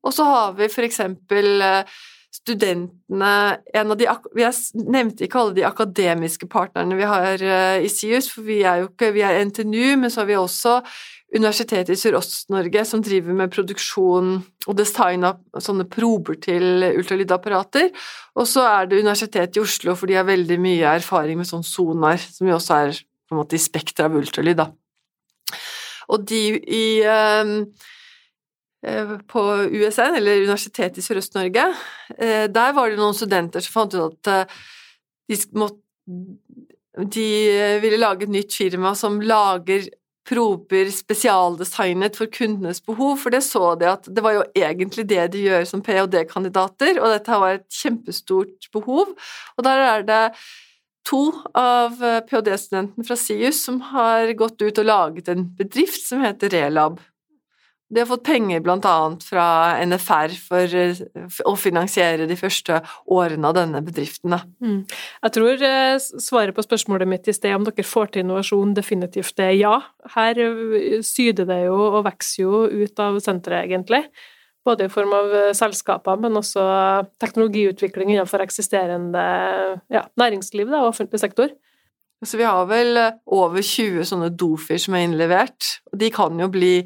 Og 0.06 0.14
så 0.14 0.30
har 0.30 0.54
vi 0.62 0.70
for 0.70 0.86
eksempel 0.86 1.56
uh, 1.66 1.98
studentene 2.36 3.34
de, 3.96 4.08
Vi 4.36 4.46
nevnte 4.84 5.26
ikke 5.26 5.42
alle 5.42 5.56
de 5.58 5.66
akademiske 5.68 6.48
partnerne 6.52 6.98
vi 6.98 7.08
har 7.08 7.42
eh, 7.42 7.86
i 7.86 7.92
SIUS, 7.92 8.30
for 8.34 8.48
vi 8.48 8.62
er 8.64 8.84
jo 8.84 8.90
ikke 8.92 9.14
Vi 9.16 9.24
er 9.26 9.40
NTNU, 9.46 9.96
men 10.02 10.12
så 10.12 10.24
har 10.24 10.30
vi 10.32 10.40
også 10.40 10.80
Universitetet 11.36 11.96
i 11.96 12.00
Sørøst-Norge 12.00 12.86
som 12.88 13.02
driver 13.04 13.36
med 13.36 13.52
produksjon 13.52 14.38
og 14.70 14.78
design 14.78 15.26
av 15.28 15.42
sånne 15.60 15.88
prober 15.92 16.38
til 16.40 16.86
ultralydapparater. 16.94 17.90
Og 18.40 18.48
så 18.48 18.64
er 18.70 18.88
det 18.88 19.02
Universitetet 19.02 19.58
i 19.58 19.64
Oslo, 19.64 19.98
for 20.00 20.08
de 20.08 20.16
har 20.16 20.28
veldig 20.28 20.60
mye 20.64 20.94
erfaring 21.02 21.42
med 21.42 21.50
sånn 21.50 21.66
sonar, 21.66 22.22
som 22.22 22.48
jo 22.48 22.56
også 22.56 22.78
er 22.78 23.02
på 23.26 23.36
en 23.36 23.42
måte 23.42 23.58
i 23.58 23.64
spekteret 23.64 24.08
av 24.08 24.16
ultralyd, 24.22 24.62
da. 24.62 24.70
Og 26.14 26.24
de 26.30 26.44
i 26.62 26.86
Eh, 27.04 27.52
på 29.28 29.42
USN, 29.72 30.18
eller 30.20 30.44
Universitetet 30.44 31.02
i 31.02 31.06
Sørøst-Norge. 31.06 31.68
Eh, 32.18 32.46
der 32.52 32.74
var 32.78 32.90
det 32.90 33.00
noen 33.00 33.18
studenter 33.18 33.64
som 33.64 33.74
fant 33.74 33.96
ut 33.98 34.06
at 34.06 34.32
eh, 34.32 34.58
de, 35.32 35.38
måtte, 35.58 35.80
de 37.16 37.30
ville 37.84 38.02
lage 38.02 38.28
et 38.28 38.36
nytt 38.36 38.54
firma 38.54 38.94
som 38.98 39.22
lager 39.24 39.88
prober 40.26 40.90
spesialdesignet 40.90 42.18
for 42.18 42.30
kundenes 42.34 42.82
behov, 42.86 43.20
for 43.22 43.34
det 43.34 43.44
så 43.46 43.76
de 43.78 43.90
at 43.92 44.08
det 44.10 44.24
var 44.26 44.40
jo 44.40 44.46
egentlig 44.58 45.06
det 45.10 45.28
de 45.36 45.44
gjør 45.46 45.68
som 45.70 45.84
ph.d.-kandidater, 45.86 46.98
og 46.98 47.12
dette 47.14 47.42
var 47.42 47.60
et 47.60 47.68
kjempestort 47.70 48.70
behov. 48.74 49.14
Og 49.58 49.68
der 49.68 49.84
er 49.86 50.06
det 50.08 50.22
to 51.06 51.28
av 51.54 52.00
ph.d.-studentene 52.02 53.06
fra 53.06 53.18
SIUS 53.22 53.62
som 53.68 53.78
har 53.94 54.34
gått 54.38 54.66
ut 54.66 54.82
og 54.82 54.90
laget 54.90 55.30
en 55.30 55.46
bedrift 55.58 56.02
som 56.08 56.26
heter 56.26 56.54
Relab. 56.58 56.98
De 57.94 58.02
har 58.02 58.08
fått 58.10 58.24
penger 58.26 58.64
annet 58.66 59.24
fra 59.24 59.46
NFR 59.86 60.34
for 60.42 60.74
eh, 60.74 61.02
å 61.46 61.54
finansiere 61.60 62.26
de 62.26 62.38
første 62.40 62.80
årene 63.06 63.52
av 63.52 63.58
denne 63.60 63.82
bedriften. 63.86 64.34
Mm. 64.58 64.80
Jeg 65.22 65.34
tror 65.36 65.66
eh, 65.70 65.98
svaret 66.02 66.56
på 66.58 66.66
spørsmålet 66.66 67.08
mitt 67.08 67.30
i 67.30 67.36
sted 67.36 67.54
om 67.54 67.66
dere 67.68 67.86
får 67.86 68.14
til 68.14 68.26
innovasjon 68.26 68.74
definitivt 68.74 69.40
er 69.40 69.54
ja. 69.60 69.76
Her 70.16 70.42
eh, 70.42 71.04
syder 71.06 71.46
det 71.52 71.60
jo 71.68 71.76
og 71.92 72.02
vokser 72.08 72.42
jo 72.42 72.64
ut 72.66 73.04
av 73.06 73.20
senteret, 73.22 73.70
egentlig. 73.70 74.02
Både 74.66 74.88
i 74.88 74.90
form 74.90 75.14
av 75.14 75.36
selskaper, 75.54 76.18
men 76.18 76.40
også 76.40 76.64
teknologiutvikling 77.22 78.16
innenfor 78.16 78.42
eksisterende 78.42 79.26
ja, 79.94 80.08
næringsliv 80.18 80.72
da, 80.72 80.80
og 80.82 80.96
offentlig 80.96 81.22
sektor. 81.22 81.54
Så 82.26 82.40
vi 82.40 82.48
har 82.48 82.66
vel 82.66 82.98
over 83.30 83.62
20 83.62 84.08
sånne 84.10 84.32
Dofer 84.34 84.82
som 84.82 84.98
er 84.98 85.06
innlevert, 85.06 85.76
de 85.94 86.10
kan 86.10 86.42
jo 86.42 86.50
bli 86.50 86.80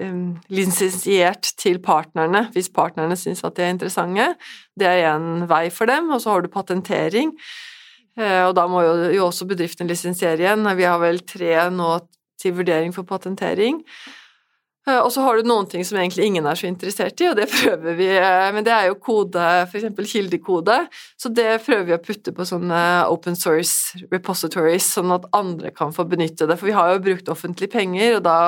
um, 0.00 0.38
lisensiert 0.52 1.52
til 1.60 1.80
partnerne, 1.82 2.46
hvis 2.54 2.70
partnerne 2.72 3.16
syns 3.18 3.44
at 3.44 3.58
de 3.58 3.66
er 3.66 3.74
interessante. 3.74 4.32
Det 4.78 4.88
er 4.88 5.10
en 5.12 5.44
vei 5.50 5.66
for 5.74 5.90
dem, 5.90 6.10
og 6.14 6.22
så 6.22 6.36
har 6.36 6.42
du 6.44 6.52
patentering. 6.52 7.34
Uh, 8.18 8.48
og 8.48 8.56
da 8.58 8.66
må 8.68 8.82
jo, 8.84 9.26
også 9.26 9.48
bedriftene 9.48 9.92
lisensiere 9.92 10.40
igjen. 10.40 10.66
Vi 10.76 10.88
har 10.88 11.00
vel 11.02 11.22
tre 11.26 11.54
nå 11.72 11.94
til 12.40 12.58
vurdering 12.58 12.92
for 12.94 13.08
patentering. 13.08 13.80
Uh, 14.82 14.98
og 14.98 15.12
så 15.14 15.22
har 15.22 15.38
du 15.38 15.46
noen 15.46 15.68
ting 15.70 15.84
som 15.86 16.00
egentlig 16.00 16.26
ingen 16.26 16.46
er 16.48 16.58
så 16.58 16.66
interessert 16.66 17.20
i, 17.22 17.28
og 17.30 17.36
det 17.38 17.46
prøver 17.54 17.94
vi 18.00 18.08
uh, 18.18 18.48
Men 18.50 18.66
det 18.66 18.74
er 18.74 18.88
jo 18.90 18.98
kode, 18.98 19.44
f.eks. 19.70 19.92
kildekode, 20.10 20.80
så 21.20 21.30
det 21.30 21.60
prøver 21.62 21.86
vi 21.86 21.96
å 21.96 22.02
putte 22.02 22.34
på 22.34 22.46
sånne 22.48 22.82
open 23.12 23.38
source 23.38 24.02
repositories, 24.10 24.90
sånn 24.98 25.14
at 25.14 25.28
andre 25.38 25.70
kan 25.70 25.94
få 25.94 26.08
benytte 26.10 26.50
det. 26.50 26.58
For 26.58 26.72
vi 26.72 26.76
har 26.76 26.96
jo 26.96 27.04
brukt 27.06 27.30
offentlige 27.30 27.76
penger, 27.76 28.18
og 28.18 28.26
da 28.26 28.38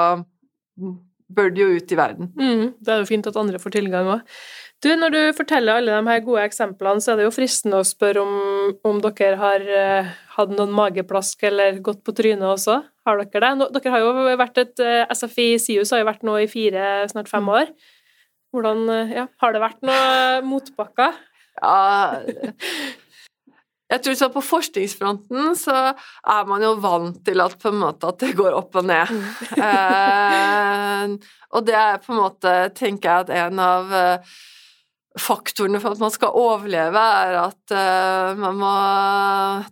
bør 1.32 1.50
det 1.54 1.62
jo 1.62 1.72
ut 1.78 1.92
i 1.92 1.98
verden. 1.98 2.30
Mm, 2.36 2.64
det 2.84 2.92
er 2.92 3.00
jo 3.02 3.08
fint 3.08 3.26
at 3.28 3.38
andre 3.40 3.60
får 3.62 3.76
tilgang 3.78 4.10
òg. 4.16 4.36
Du, 4.84 4.90
når 5.00 5.14
du 5.14 5.20
forteller 5.32 5.78
alle 5.78 5.94
de 5.96 6.10
her 6.10 6.24
gode 6.26 6.42
eksemplene, 6.44 7.00
så 7.00 7.12
er 7.12 7.20
det 7.20 7.28
jo 7.28 7.32
fristende 7.32 7.78
å 7.80 7.86
spørre 7.88 8.20
om, 8.20 8.34
om 8.84 8.98
dere 9.00 9.38
har 9.40 9.62
uh, 9.64 10.10
hatt 10.34 10.52
noen 10.52 10.74
mageplask 10.76 11.46
eller 11.48 11.78
gått 11.84 12.02
på 12.04 12.12
trynet 12.16 12.44
også. 12.44 12.82
Har 13.08 13.22
dere 13.22 13.46
det? 13.46 13.52
Nå, 13.60 13.70
dere 13.72 13.94
har 13.94 14.04
jo 14.04 14.36
vært 14.40 14.60
et 14.60 14.82
eh, 14.84 15.12
SFI 15.12 15.46
SIUS 15.60 15.92
har 15.92 16.02
jo 16.02 16.08
vært 16.08 16.24
nå 16.24 16.36
i 16.40 16.48
fire, 16.48 17.04
snart 17.12 17.32
fem 17.32 17.48
år. 17.52 17.72
Hvordan, 18.52 18.84
uh, 18.90 19.14
ja, 19.22 19.24
Har 19.40 19.56
det 19.56 19.64
vært 19.64 19.80
noe 19.88 20.44
motbakker? 20.52 21.16
Ja 21.62 22.20
jeg 23.94 24.02
tror 24.04 24.16
så 24.18 24.30
På 24.34 24.42
forskningsfronten 24.44 25.54
så 25.58 25.76
er 25.92 26.48
man 26.50 26.64
jo 26.64 26.74
vant 26.82 27.20
til 27.26 27.44
at, 27.44 27.54
på 27.60 27.70
en 27.70 27.80
måte, 27.84 28.10
at 28.10 28.24
det 28.24 28.34
går 28.38 28.56
opp 28.58 28.80
og 28.80 28.88
ned. 28.90 29.12
Mm. 29.14 29.28
eh, 29.68 31.30
og 31.54 31.68
det 31.68 31.78
er 31.78 32.02
på 32.02 32.14
en 32.14 32.24
måte, 32.24 32.56
tenker 32.74 33.10
jeg, 33.10 33.26
at 33.28 33.32
en 33.44 33.62
av 33.62 33.94
eh, 33.94 34.34
faktorene 35.20 35.78
for 35.78 35.94
at 35.94 36.02
man 36.02 36.10
skal 36.10 36.34
overleve, 36.34 36.98
er 36.98 37.36
at 37.38 37.74
uh, 37.74 38.34
man 38.38 38.56
må 38.58 38.72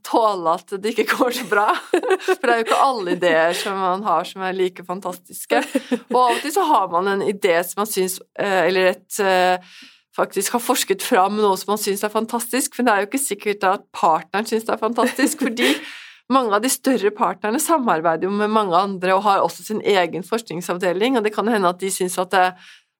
tåle 0.06 0.54
at 0.54 0.74
det 0.78 0.92
ikke 0.92 1.16
går 1.16 1.34
så 1.40 1.46
bra. 1.50 1.64
For 2.28 2.44
det 2.46 2.52
er 2.52 2.60
jo 2.60 2.66
ikke 2.68 2.82
alle 2.84 3.16
ideer 3.16 3.56
som 3.58 3.80
man 3.82 4.06
har 4.06 4.28
som 4.28 4.44
er 4.46 4.54
like 4.54 4.86
fantastiske. 4.86 5.64
Og 6.12 6.20
av 6.20 6.36
og 6.36 6.44
til 6.44 6.54
så 6.54 6.66
har 6.68 6.86
man 6.94 7.10
en 7.10 7.26
idé 7.26 7.56
som 7.66 7.82
man 7.82 7.90
syns 7.90 8.20
uh, 8.22 8.60
Eller 8.68 8.92
et 8.92 9.18
uh, 9.18 9.74
faktisk 10.16 10.56
har 10.56 10.62
forsket 10.62 11.04
fram 11.04 11.38
noe 11.40 11.56
som 11.60 11.72
man 11.72 11.80
syns 11.80 12.04
er 12.04 12.12
fantastisk, 12.12 12.76
men 12.76 12.88
det 12.88 12.94
er 12.94 13.02
jo 13.02 13.10
ikke 13.10 13.22
sikkert 13.22 13.66
at 13.68 13.86
partneren 13.96 14.48
syns 14.48 14.66
det 14.68 14.74
er 14.74 14.82
fantastisk, 14.82 15.44
fordi 15.46 15.70
mange 16.34 16.54
av 16.56 16.64
de 16.64 16.70
større 16.72 17.12
partnerne 17.16 17.60
samarbeider 17.62 18.28
jo 18.28 18.34
med 18.34 18.52
mange 18.52 18.76
andre 18.76 19.16
og 19.16 19.24
har 19.26 19.42
også 19.44 19.66
sin 19.66 19.82
egen 19.84 20.24
forskningsavdeling, 20.26 21.18
og 21.18 21.26
det 21.26 21.34
kan 21.34 21.48
hende 21.48 21.72
at 21.72 21.80
de 21.80 21.90
syns 21.92 22.18
at 22.20 22.32
det 22.34 22.46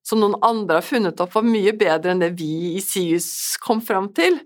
som 0.06 0.18
noen 0.18 0.34
andre 0.42 0.80
har 0.80 0.86
funnet 0.86 1.20
opp, 1.22 1.34
var 1.36 1.46
mye 1.46 1.74
bedre 1.78 2.12
enn 2.12 2.22
det 2.22 2.32
vi 2.38 2.74
i 2.74 2.82
SIUS 2.82 3.58
kom 3.62 3.82
fram 3.84 4.08
til. 4.16 4.40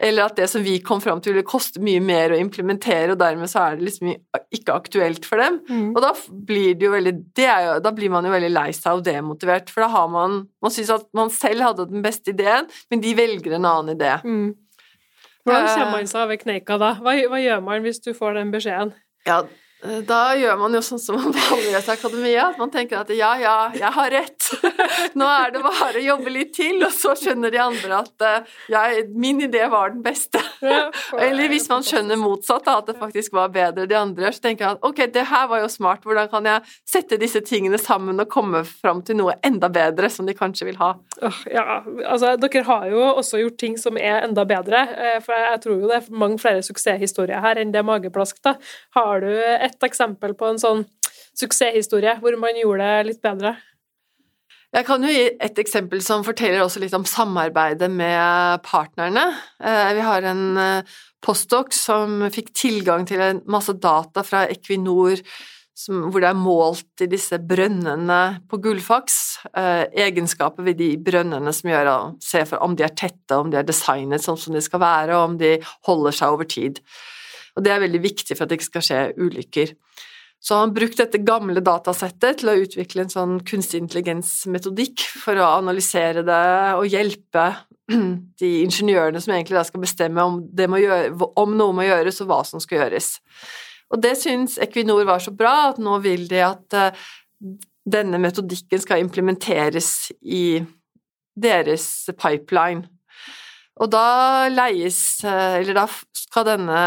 Eller 0.00 0.30
at 0.30 0.38
det 0.38 0.46
som 0.48 0.62
vi 0.64 0.78
kom 0.84 1.02
fram 1.04 1.20
til, 1.20 1.34
ville 1.34 1.46
koste 1.46 1.82
mye 1.84 2.00
mer 2.00 2.32
å 2.32 2.38
implementere, 2.40 3.12
og 3.12 3.20
dermed 3.20 3.50
så 3.52 3.66
er 3.66 3.76
det 3.76 3.88
liksom 3.88 4.14
ikke 4.56 4.76
aktuelt 4.76 5.28
for 5.28 5.42
dem. 5.42 5.60
Mm. 5.68 5.90
Og 5.92 6.00
da 6.04 6.14
blir 6.48 6.78
det 6.78 6.88
jo 6.88 6.94
veldig 6.94 7.14
det 7.36 7.50
jo, 7.50 7.76
Da 7.84 7.92
blir 7.96 8.12
man 8.12 8.24
jo 8.24 8.32
veldig 8.32 8.52
lei 8.54 8.70
seg 8.76 9.00
og 9.00 9.04
demotivert, 9.06 9.68
for 9.72 9.84
da 9.84 9.90
har 9.92 10.08
man 10.12 10.40
Man 10.64 10.72
syns 10.72 10.92
at 10.94 11.06
man 11.16 11.32
selv 11.32 11.66
hadde 11.68 11.88
den 11.90 12.04
beste 12.04 12.32
ideen, 12.32 12.68
men 12.90 13.04
de 13.04 13.14
velger 13.16 13.56
en 13.56 13.68
annen 13.68 13.96
idé. 13.96 14.16
Mm. 14.24 14.54
Hvordan 15.44 15.68
kommer 15.68 15.86
eh. 15.86 15.94
man 15.94 16.10
seg 16.10 16.24
over 16.24 16.40
kneika 16.40 16.76
da? 16.80 16.94
Hva, 17.00 17.16
hva 17.32 17.40
gjør 17.40 17.64
man 17.64 17.84
hvis 17.84 18.02
du 18.04 18.12
får 18.16 18.36
den 18.36 18.52
beskjeden? 18.52 18.92
Ja, 19.28 19.42
Eh, 19.44 19.59
da 20.06 20.20
gjør 20.36 20.58
man 20.60 20.74
jo 20.76 20.82
sånn 20.84 21.00
som 21.00 21.16
man 21.16 21.32
vanligvis 21.34 21.88
i 21.88 21.94
akademia, 21.94 22.48
at 22.50 22.60
man 22.60 22.72
tenker 22.72 23.00
at 23.00 23.12
ja, 23.16 23.32
ja, 23.40 23.56
jeg 23.76 23.92
har 23.96 24.10
rett. 24.12 24.50
Nå 25.18 25.28
er 25.30 25.54
det 25.54 25.62
bare 25.64 26.00
å 26.00 26.04
jobbe 26.04 26.32
litt 26.34 26.52
til, 26.56 26.82
og 26.84 26.92
så 26.94 27.14
skjønner 27.18 27.52
de 27.54 27.62
andre 27.62 28.02
at 28.02 28.26
ja, 28.70 28.84
min 29.14 29.40
idé 29.46 29.64
var 29.72 29.94
den 29.94 30.02
beste. 30.04 30.42
Eller 31.18 31.48
hvis 31.50 31.68
man 31.70 31.84
skjønner 31.86 32.18
motsatt, 32.20 32.68
at 32.70 32.90
det 32.90 32.96
faktisk 33.00 33.34
var 33.36 33.52
bedre 33.54 33.86
de 33.88 33.96
andre, 33.96 34.32
så 34.34 34.44
tenker 34.44 34.66
jeg 34.66 34.76
at 34.76 34.86
ok, 34.86 35.02
det 35.14 35.26
her 35.30 35.48
var 35.50 35.62
jo 35.62 35.70
smart, 35.72 36.04
hvordan 36.06 36.30
kan 36.32 36.48
jeg 36.48 36.76
sette 36.88 37.18
disse 37.20 37.42
tingene 37.46 37.80
sammen 37.80 38.20
og 38.22 38.30
komme 38.32 38.62
fram 38.68 39.02
til 39.06 39.18
noe 39.20 39.36
enda 39.46 39.70
bedre 39.72 40.10
som 40.12 40.28
de 40.28 40.36
kanskje 40.36 40.68
vil 40.70 40.80
ha? 40.80 40.92
Ja, 41.50 41.80
altså 42.06 42.34
dere 42.40 42.64
har 42.68 42.86
jo 42.90 43.02
også 43.14 43.40
gjort 43.42 43.58
ting 43.60 43.78
som 43.80 43.98
er 44.00 44.24
enda 44.26 44.44
bedre, 44.48 44.84
eh, 44.96 45.18
for 45.24 45.36
jeg 45.36 45.62
tror 45.64 45.78
jo 45.78 45.90
det 45.90 45.98
er 46.00 46.20
mange 46.22 46.40
flere 46.42 46.64
suksesshistorier 46.66 47.42
her 47.44 47.60
enn 47.60 47.74
det 47.74 47.84
mageplask, 47.86 48.40
da. 48.44 48.56
Har 48.96 49.24
du 49.24 49.30
et 49.30 49.69
et 49.70 49.88
eksempel 49.88 50.36
på 50.38 50.50
en 50.50 50.60
sånn 50.60 50.84
suksesshistorie 51.38 52.18
hvor 52.20 52.36
man 52.40 52.58
gjorde 52.58 52.86
det 52.86 53.10
litt 53.10 53.22
bedre? 53.24 53.56
Jeg 54.70 54.86
kan 54.86 55.02
jo 55.02 55.10
gi 55.10 55.22
et 55.42 55.56
eksempel 55.58 56.02
som 56.04 56.22
forteller 56.22 56.62
også 56.62 56.78
litt 56.82 56.94
om 56.94 57.06
samarbeidet 57.08 57.88
med 57.90 58.60
partnerne. 58.62 59.24
Eh, 59.58 59.88
vi 59.96 60.04
har 60.06 60.26
en 60.30 60.44
eh, 60.62 60.98
postdoc 61.24 61.74
som 61.74 62.28
fikk 62.30 62.52
tilgang 62.54 63.02
til 63.08 63.22
en 63.24 63.40
masse 63.50 63.74
data 63.82 64.22
fra 64.26 64.44
Equinor 64.50 65.24
hvor 65.88 66.20
det 66.20 66.28
er 66.28 66.36
målt 66.36 67.02
i 67.04 67.08
disse 67.08 67.38
brønnene 67.40 68.18
på 68.50 68.58
Gullfaks, 68.60 69.16
eh, 69.56 69.86
egenskaper 70.06 70.66
ved 70.66 70.76
de 70.76 70.90
brønnene 71.00 71.54
som 71.56 71.70
gjør 71.70 71.88
å 71.88 71.98
se 72.22 72.42
for 72.44 72.60
om 72.60 72.76
de 72.76 72.84
er 72.84 72.92
tette, 72.92 73.32
om 73.36 73.50
de 73.50 73.56
er 73.60 73.66
designet 73.66 74.22
sånn 74.24 74.38
som 74.38 74.54
de 74.54 74.60
skal 74.60 74.82
være, 74.82 75.16
og 75.16 75.30
om 75.30 75.38
de 75.40 75.54
holder 75.88 76.18
seg 76.18 76.36
over 76.36 76.44
tid. 76.44 76.82
Og 77.56 77.64
det 77.64 77.74
er 77.74 77.82
veldig 77.82 78.02
viktig 78.04 78.36
for 78.36 78.44
at 78.44 78.52
det 78.52 78.60
ikke 78.60 78.70
skal 78.70 78.86
skje 78.86 79.02
ulykker. 79.18 79.74
Så 80.40 80.56
han 80.56 80.70
brukte 80.72 80.80
brukt 80.80 81.00
dette 81.02 81.20
gamle 81.20 81.60
datasettet 81.60 82.40
til 82.40 82.48
å 82.48 82.56
utvikle 82.62 83.04
en 83.04 83.12
sånn 83.12 83.34
kunstig 83.44 83.82
intelligens-metodikk 83.82 85.02
for 85.20 85.36
å 85.36 85.50
analysere 85.58 86.22
det 86.24 86.44
og 86.78 86.86
hjelpe 86.88 87.44
de 88.40 88.52
ingeniørene 88.62 89.20
som 89.20 89.34
egentlig 89.34 89.58
da 89.58 89.66
skal 89.68 89.84
bestemme 89.84 90.24
om, 90.24 90.38
gjøre, 90.56 91.12
om 91.42 91.52
noe 91.58 91.76
må 91.76 91.84
gjøres, 91.84 92.22
og 92.24 92.30
hva 92.32 92.40
som 92.48 92.62
skal 92.62 92.86
gjøres. 92.86 93.18
Og 93.92 94.00
det 94.00 94.14
syns 94.16 94.56
Equinor 94.62 95.04
var 95.04 95.20
så 95.20 95.34
bra 95.34 95.74
at 95.74 95.80
nå 95.82 95.98
vil 96.06 96.24
de 96.30 96.40
at 96.46 96.78
uh, 96.78 97.04
denne 97.84 98.20
metodikken 98.22 98.80
skal 98.80 99.04
implementeres 99.04 100.10
i 100.22 100.62
deres 101.36 101.84
pipeline. 102.16 102.86
Og 103.80 103.88
da 103.92 104.50
leies 104.52 105.00
Eller 105.24 105.76
da 105.76 105.86
skal 106.16 106.46
denne 106.46 106.82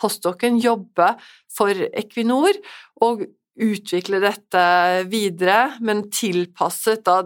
postdokken 0.00 0.60
jobbe 0.62 1.12
for 1.50 1.74
Equinor 1.90 2.56
og 3.04 3.26
utvikle 3.60 4.20
dette 4.22 4.62
videre, 5.10 5.74
men 5.84 6.06
tilpasset 6.12 7.02
da 7.04 7.18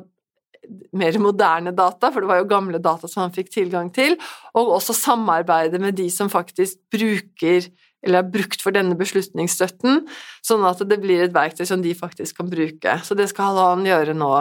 mer 0.96 1.18
moderne 1.22 1.74
data, 1.76 2.10
for 2.10 2.24
det 2.24 2.30
var 2.30 2.40
jo 2.40 2.48
gamle 2.50 2.80
data 2.82 3.10
som 3.10 3.24
han 3.24 3.34
fikk 3.34 3.52
tilgang 3.52 3.90
til, 3.94 4.16
og 4.56 4.72
også 4.78 4.96
samarbeide 4.96 5.78
med 5.82 5.98
de 5.98 6.08
som 6.10 6.32
faktisk 6.32 6.80
bruker 6.94 7.68
eller 8.04 8.20
er 8.20 8.32
brukt 8.34 8.60
for 8.60 8.74
denne 8.74 8.96
beslutningsstøtten, 9.00 10.02
sånn 10.44 10.66
at 10.68 10.82
det 10.88 10.98
blir 11.00 11.24
et 11.24 11.36
verktøy 11.36 11.64
som 11.68 11.84
de 11.84 11.94
faktisk 11.96 12.40
kan 12.40 12.50
bruke. 12.52 12.98
Så 13.00 13.16
det 13.16 13.30
skal 13.30 13.56
han 13.56 13.86
gjøre 13.86 14.16
nå 14.18 14.32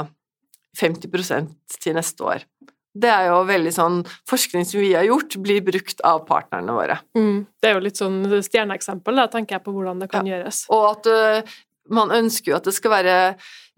50% 0.79 1.53
til 1.79 1.95
neste 1.95 2.27
år. 2.27 2.43
Det 2.93 3.09
er 3.09 3.31
jo 3.31 3.39
veldig 3.49 3.73
sånn 3.73 3.99
Forskning 4.29 4.67
som 4.69 4.83
vi 4.83 4.93
har 4.93 5.05
gjort, 5.07 5.35
blir 5.41 5.63
brukt 5.65 6.01
av 6.05 6.23
partnerne 6.27 6.75
våre. 6.75 6.99
Mm. 7.17 7.45
Det 7.61 7.69
er 7.69 7.77
jo 7.77 7.83
litt 7.87 7.99
sånn 7.99 8.21
stjerneeksempel, 8.45 9.17
da, 9.17 9.27
tenker 9.31 9.57
jeg 9.57 9.65
på 9.65 9.73
hvordan 9.75 10.03
det 10.03 10.09
kan 10.11 10.29
ja. 10.29 10.37
gjøres. 10.37 10.63
Og 10.73 10.85
at 10.91 11.09
uh, 11.09 11.55
man 11.93 12.13
ønsker 12.15 12.53
jo 12.53 12.57
at 12.59 12.69
det 12.69 12.75
skal 12.77 12.93
være 12.93 13.17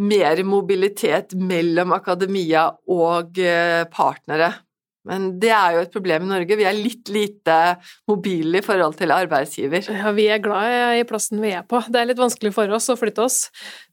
mer 0.03 0.41
mobilitet 0.47 1.35
mellom 1.39 1.95
akademia 1.95 2.67
og 2.91 3.39
uh, 3.39 3.83
partnere. 3.93 4.51
Men 5.05 5.27
det 5.41 5.51
er 5.53 5.75
jo 5.75 5.83
et 5.85 5.93
problem 5.93 6.25
i 6.25 6.29
Norge. 6.31 6.57
Vi 6.57 6.65
er 6.65 6.77
litt 6.77 7.11
lite 7.13 7.57
mobile 8.09 8.59
i 8.59 8.65
forhold 8.65 8.97
til 8.97 9.13
arbeidsgiver. 9.13 9.85
Ja, 9.93 10.13
vi 10.17 10.25
er 10.33 10.41
glad 10.41 10.97
i 10.97 11.05
plassen 11.07 11.43
vi 11.43 11.53
er 11.53 11.65
på. 11.67 11.83
Det 11.85 12.01
er 12.01 12.09
litt 12.09 12.21
vanskelig 12.21 12.51
for 12.55 12.73
oss 12.73 12.89
å 12.89 12.97
flytte 12.97 13.25
oss. 13.25 13.39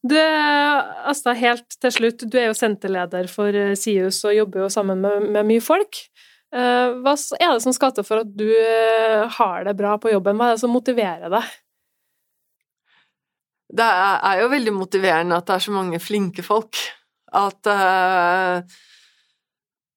Du, 0.01 0.17
Asta, 0.17 1.37
helt 1.37 1.77
til 1.83 1.93
slutt, 1.93 2.25
du 2.25 2.39
er 2.41 2.49
jo 2.49 2.57
senterleder 2.57 3.29
for 3.33 3.53
eh, 3.53 3.75
SIUS 3.79 4.23
og 4.29 4.39
jobber 4.39 4.65
jo 4.65 4.71
sammen 4.73 5.05
med, 5.05 5.29
med 5.37 5.51
mye 5.53 5.65
folk. 5.65 6.01
Eh, 6.53 6.95
hva 7.05 7.15
er 7.39 7.55
det 7.55 7.65
som 7.65 7.77
skal 7.77 7.93
til 7.97 8.07
for 8.09 8.25
at 8.25 8.33
du 8.33 8.49
eh, 8.49 9.29
har 9.39 9.69
det 9.69 9.77
bra 9.79 9.99
på 10.01 10.13
jobben? 10.13 10.41
Hva 10.41 10.51
er 10.51 10.57
det 10.57 10.65
som 10.65 10.73
motiverer 10.73 11.33
deg? 11.33 11.53
Det 13.73 13.85
er 13.89 14.43
jo 14.43 14.51
veldig 14.53 14.75
motiverende 14.77 15.37
at 15.39 15.49
det 15.49 15.55
er 15.57 15.65
så 15.65 15.73
mange 15.73 16.01
flinke 16.03 16.45
folk. 16.45 16.77
At 17.33 17.65
uh, 17.65 18.61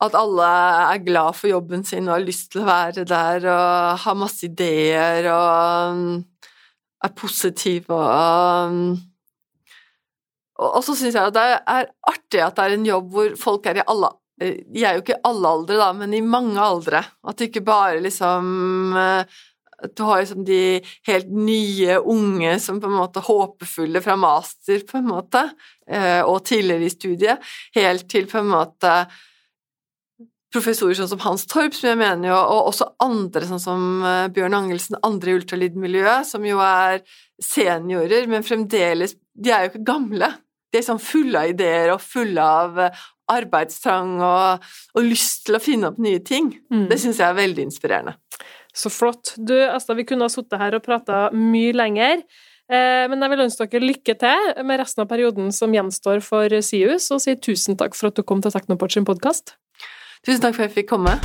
at 0.04 0.16
alle 0.20 0.48
er 0.92 1.04
glad 1.06 1.38
for 1.38 1.50
jobben 1.50 1.86
sin 1.88 2.10
og 2.10 2.18
har 2.18 2.26
lyst 2.26 2.50
til 2.52 2.64
å 2.64 2.68
være 2.68 3.06
der 3.08 3.48
og 3.48 4.02
har 4.04 4.18
masse 4.20 4.44
ideer 4.48 5.30
og 5.32 5.96
um, 5.96 6.04
er 7.06 7.14
positive 7.16 7.96
og 7.96 8.74
um, 8.74 8.82
Og 10.66 10.84
så 10.84 10.96
syns 10.96 11.16
jeg 11.16 11.32
at 11.32 11.36
det 11.36 11.48
er 11.48 11.90
artig 12.12 12.44
at 12.44 12.56
det 12.58 12.66
er 12.66 12.76
en 12.76 12.86
jobb 12.88 13.10
hvor 13.16 13.34
folk 13.40 13.66
er 13.72 13.82
i 13.82 13.88
alle 13.92 14.12
De 14.40 14.84
er 14.84 14.96
jo 14.96 15.04
ikke 15.04 15.16
i 15.16 15.26
alle 15.28 15.52
aldre, 15.58 15.80
da, 15.80 15.90
men 15.96 16.14
i 16.16 16.24
mange 16.24 16.60
aldre. 16.60 17.00
At 17.24 17.40
det 17.40 17.50
ikke 17.50 17.68
bare 17.70 18.02
liksom 18.04 18.50
du 19.96 20.04
har 20.04 20.22
liksom 20.22 20.46
de 20.48 20.82
helt 21.08 21.30
nye 21.32 21.98
unge 22.00 22.60
som 22.60 22.80
på 22.82 22.88
en 22.90 22.98
måte 22.98 23.24
håpefulle 23.24 24.02
fra 24.04 24.16
master, 24.20 24.84
på 24.88 25.00
en 25.00 25.08
måte, 25.10 25.42
eh, 25.88 26.22
og 26.24 26.46
tidligere 26.48 26.88
i 26.88 26.94
studiet, 26.94 27.50
helt 27.76 28.08
til 28.12 28.28
på 28.32 28.40
en 28.42 28.52
måte 28.54 28.94
professorer 30.56 30.98
sånn 30.98 31.12
som 31.12 31.22
Hans 31.26 31.46
Torp, 31.52 31.76
som 31.76 31.92
jeg 31.92 32.00
mener 32.00 32.32
jo, 32.32 32.38
og 32.38 32.72
også 32.72 32.88
andre 33.04 33.48
sånn 33.50 33.62
som 33.62 33.84
eh, 34.06 34.28
Bjørn 34.36 34.58
Angelsen, 34.58 35.00
andre 35.06 35.34
i 35.34 35.38
ultralydmiljøet, 35.40 36.30
som 36.30 36.48
jo 36.48 36.62
er 36.64 37.04
seniorer, 37.44 38.30
men 38.32 38.46
fremdeles 38.48 39.18
De 39.36 39.52
er 39.52 39.66
jo 39.66 39.74
ikke 39.74 39.88
gamle. 39.88 40.30
De 40.72 40.80
er 40.80 40.86
sånn 40.88 41.02
fulle 41.04 41.42
av 41.42 41.52
ideer 41.52 41.92
og 41.92 42.04
fulle 42.04 42.44
av 42.44 42.80
eh, 42.86 43.06
arbeidstrang 43.32 44.20
og, 44.24 44.66
og 44.96 45.08
lyst 45.08 45.48
til 45.48 45.58
å 45.58 45.64
finne 45.64 45.90
opp 45.92 46.00
nye 46.02 46.22
ting. 46.24 46.54
Mm. 46.72 46.88
Det 46.92 47.00
syns 47.02 47.20
jeg 47.20 47.28
er 47.28 47.40
veldig 47.40 47.66
inspirerende. 47.68 48.16
Så 48.76 48.92
flott. 48.92 49.34
Du, 49.38 49.56
Asta, 49.70 49.96
vi 49.96 50.06
kunne 50.08 50.28
ha 50.28 50.32
sittet 50.32 50.60
her 50.62 50.76
og 50.78 50.84
prata 50.86 51.30
mye 51.36 51.74
lenger. 51.76 52.24
Eh, 52.66 53.06
men 53.12 53.22
jeg 53.22 53.34
vil 53.34 53.46
ønske 53.46 53.70
dere 53.70 53.92
lykke 53.92 54.18
til 54.22 54.50
med 54.66 54.82
resten 54.82 55.04
av 55.04 55.12
perioden 55.12 55.52
som 55.56 55.74
gjenstår 55.76 56.24
for 56.26 56.50
SIUS, 56.50 57.12
og 57.14 57.22
si 57.24 57.36
tusen 57.38 57.78
takk 57.80 57.98
for 57.98 58.10
at 58.10 58.18
du 58.18 58.26
kom 58.26 58.42
til 58.44 58.54
Teknoport 58.56 58.96
sin 58.96 59.08
podkast. 59.08 59.58
Tusen 60.26 60.42
takk 60.42 60.56
for 60.56 60.64
at 60.66 60.72
jeg 60.72 60.76
fikk 60.80 60.88
komme. 60.90 61.20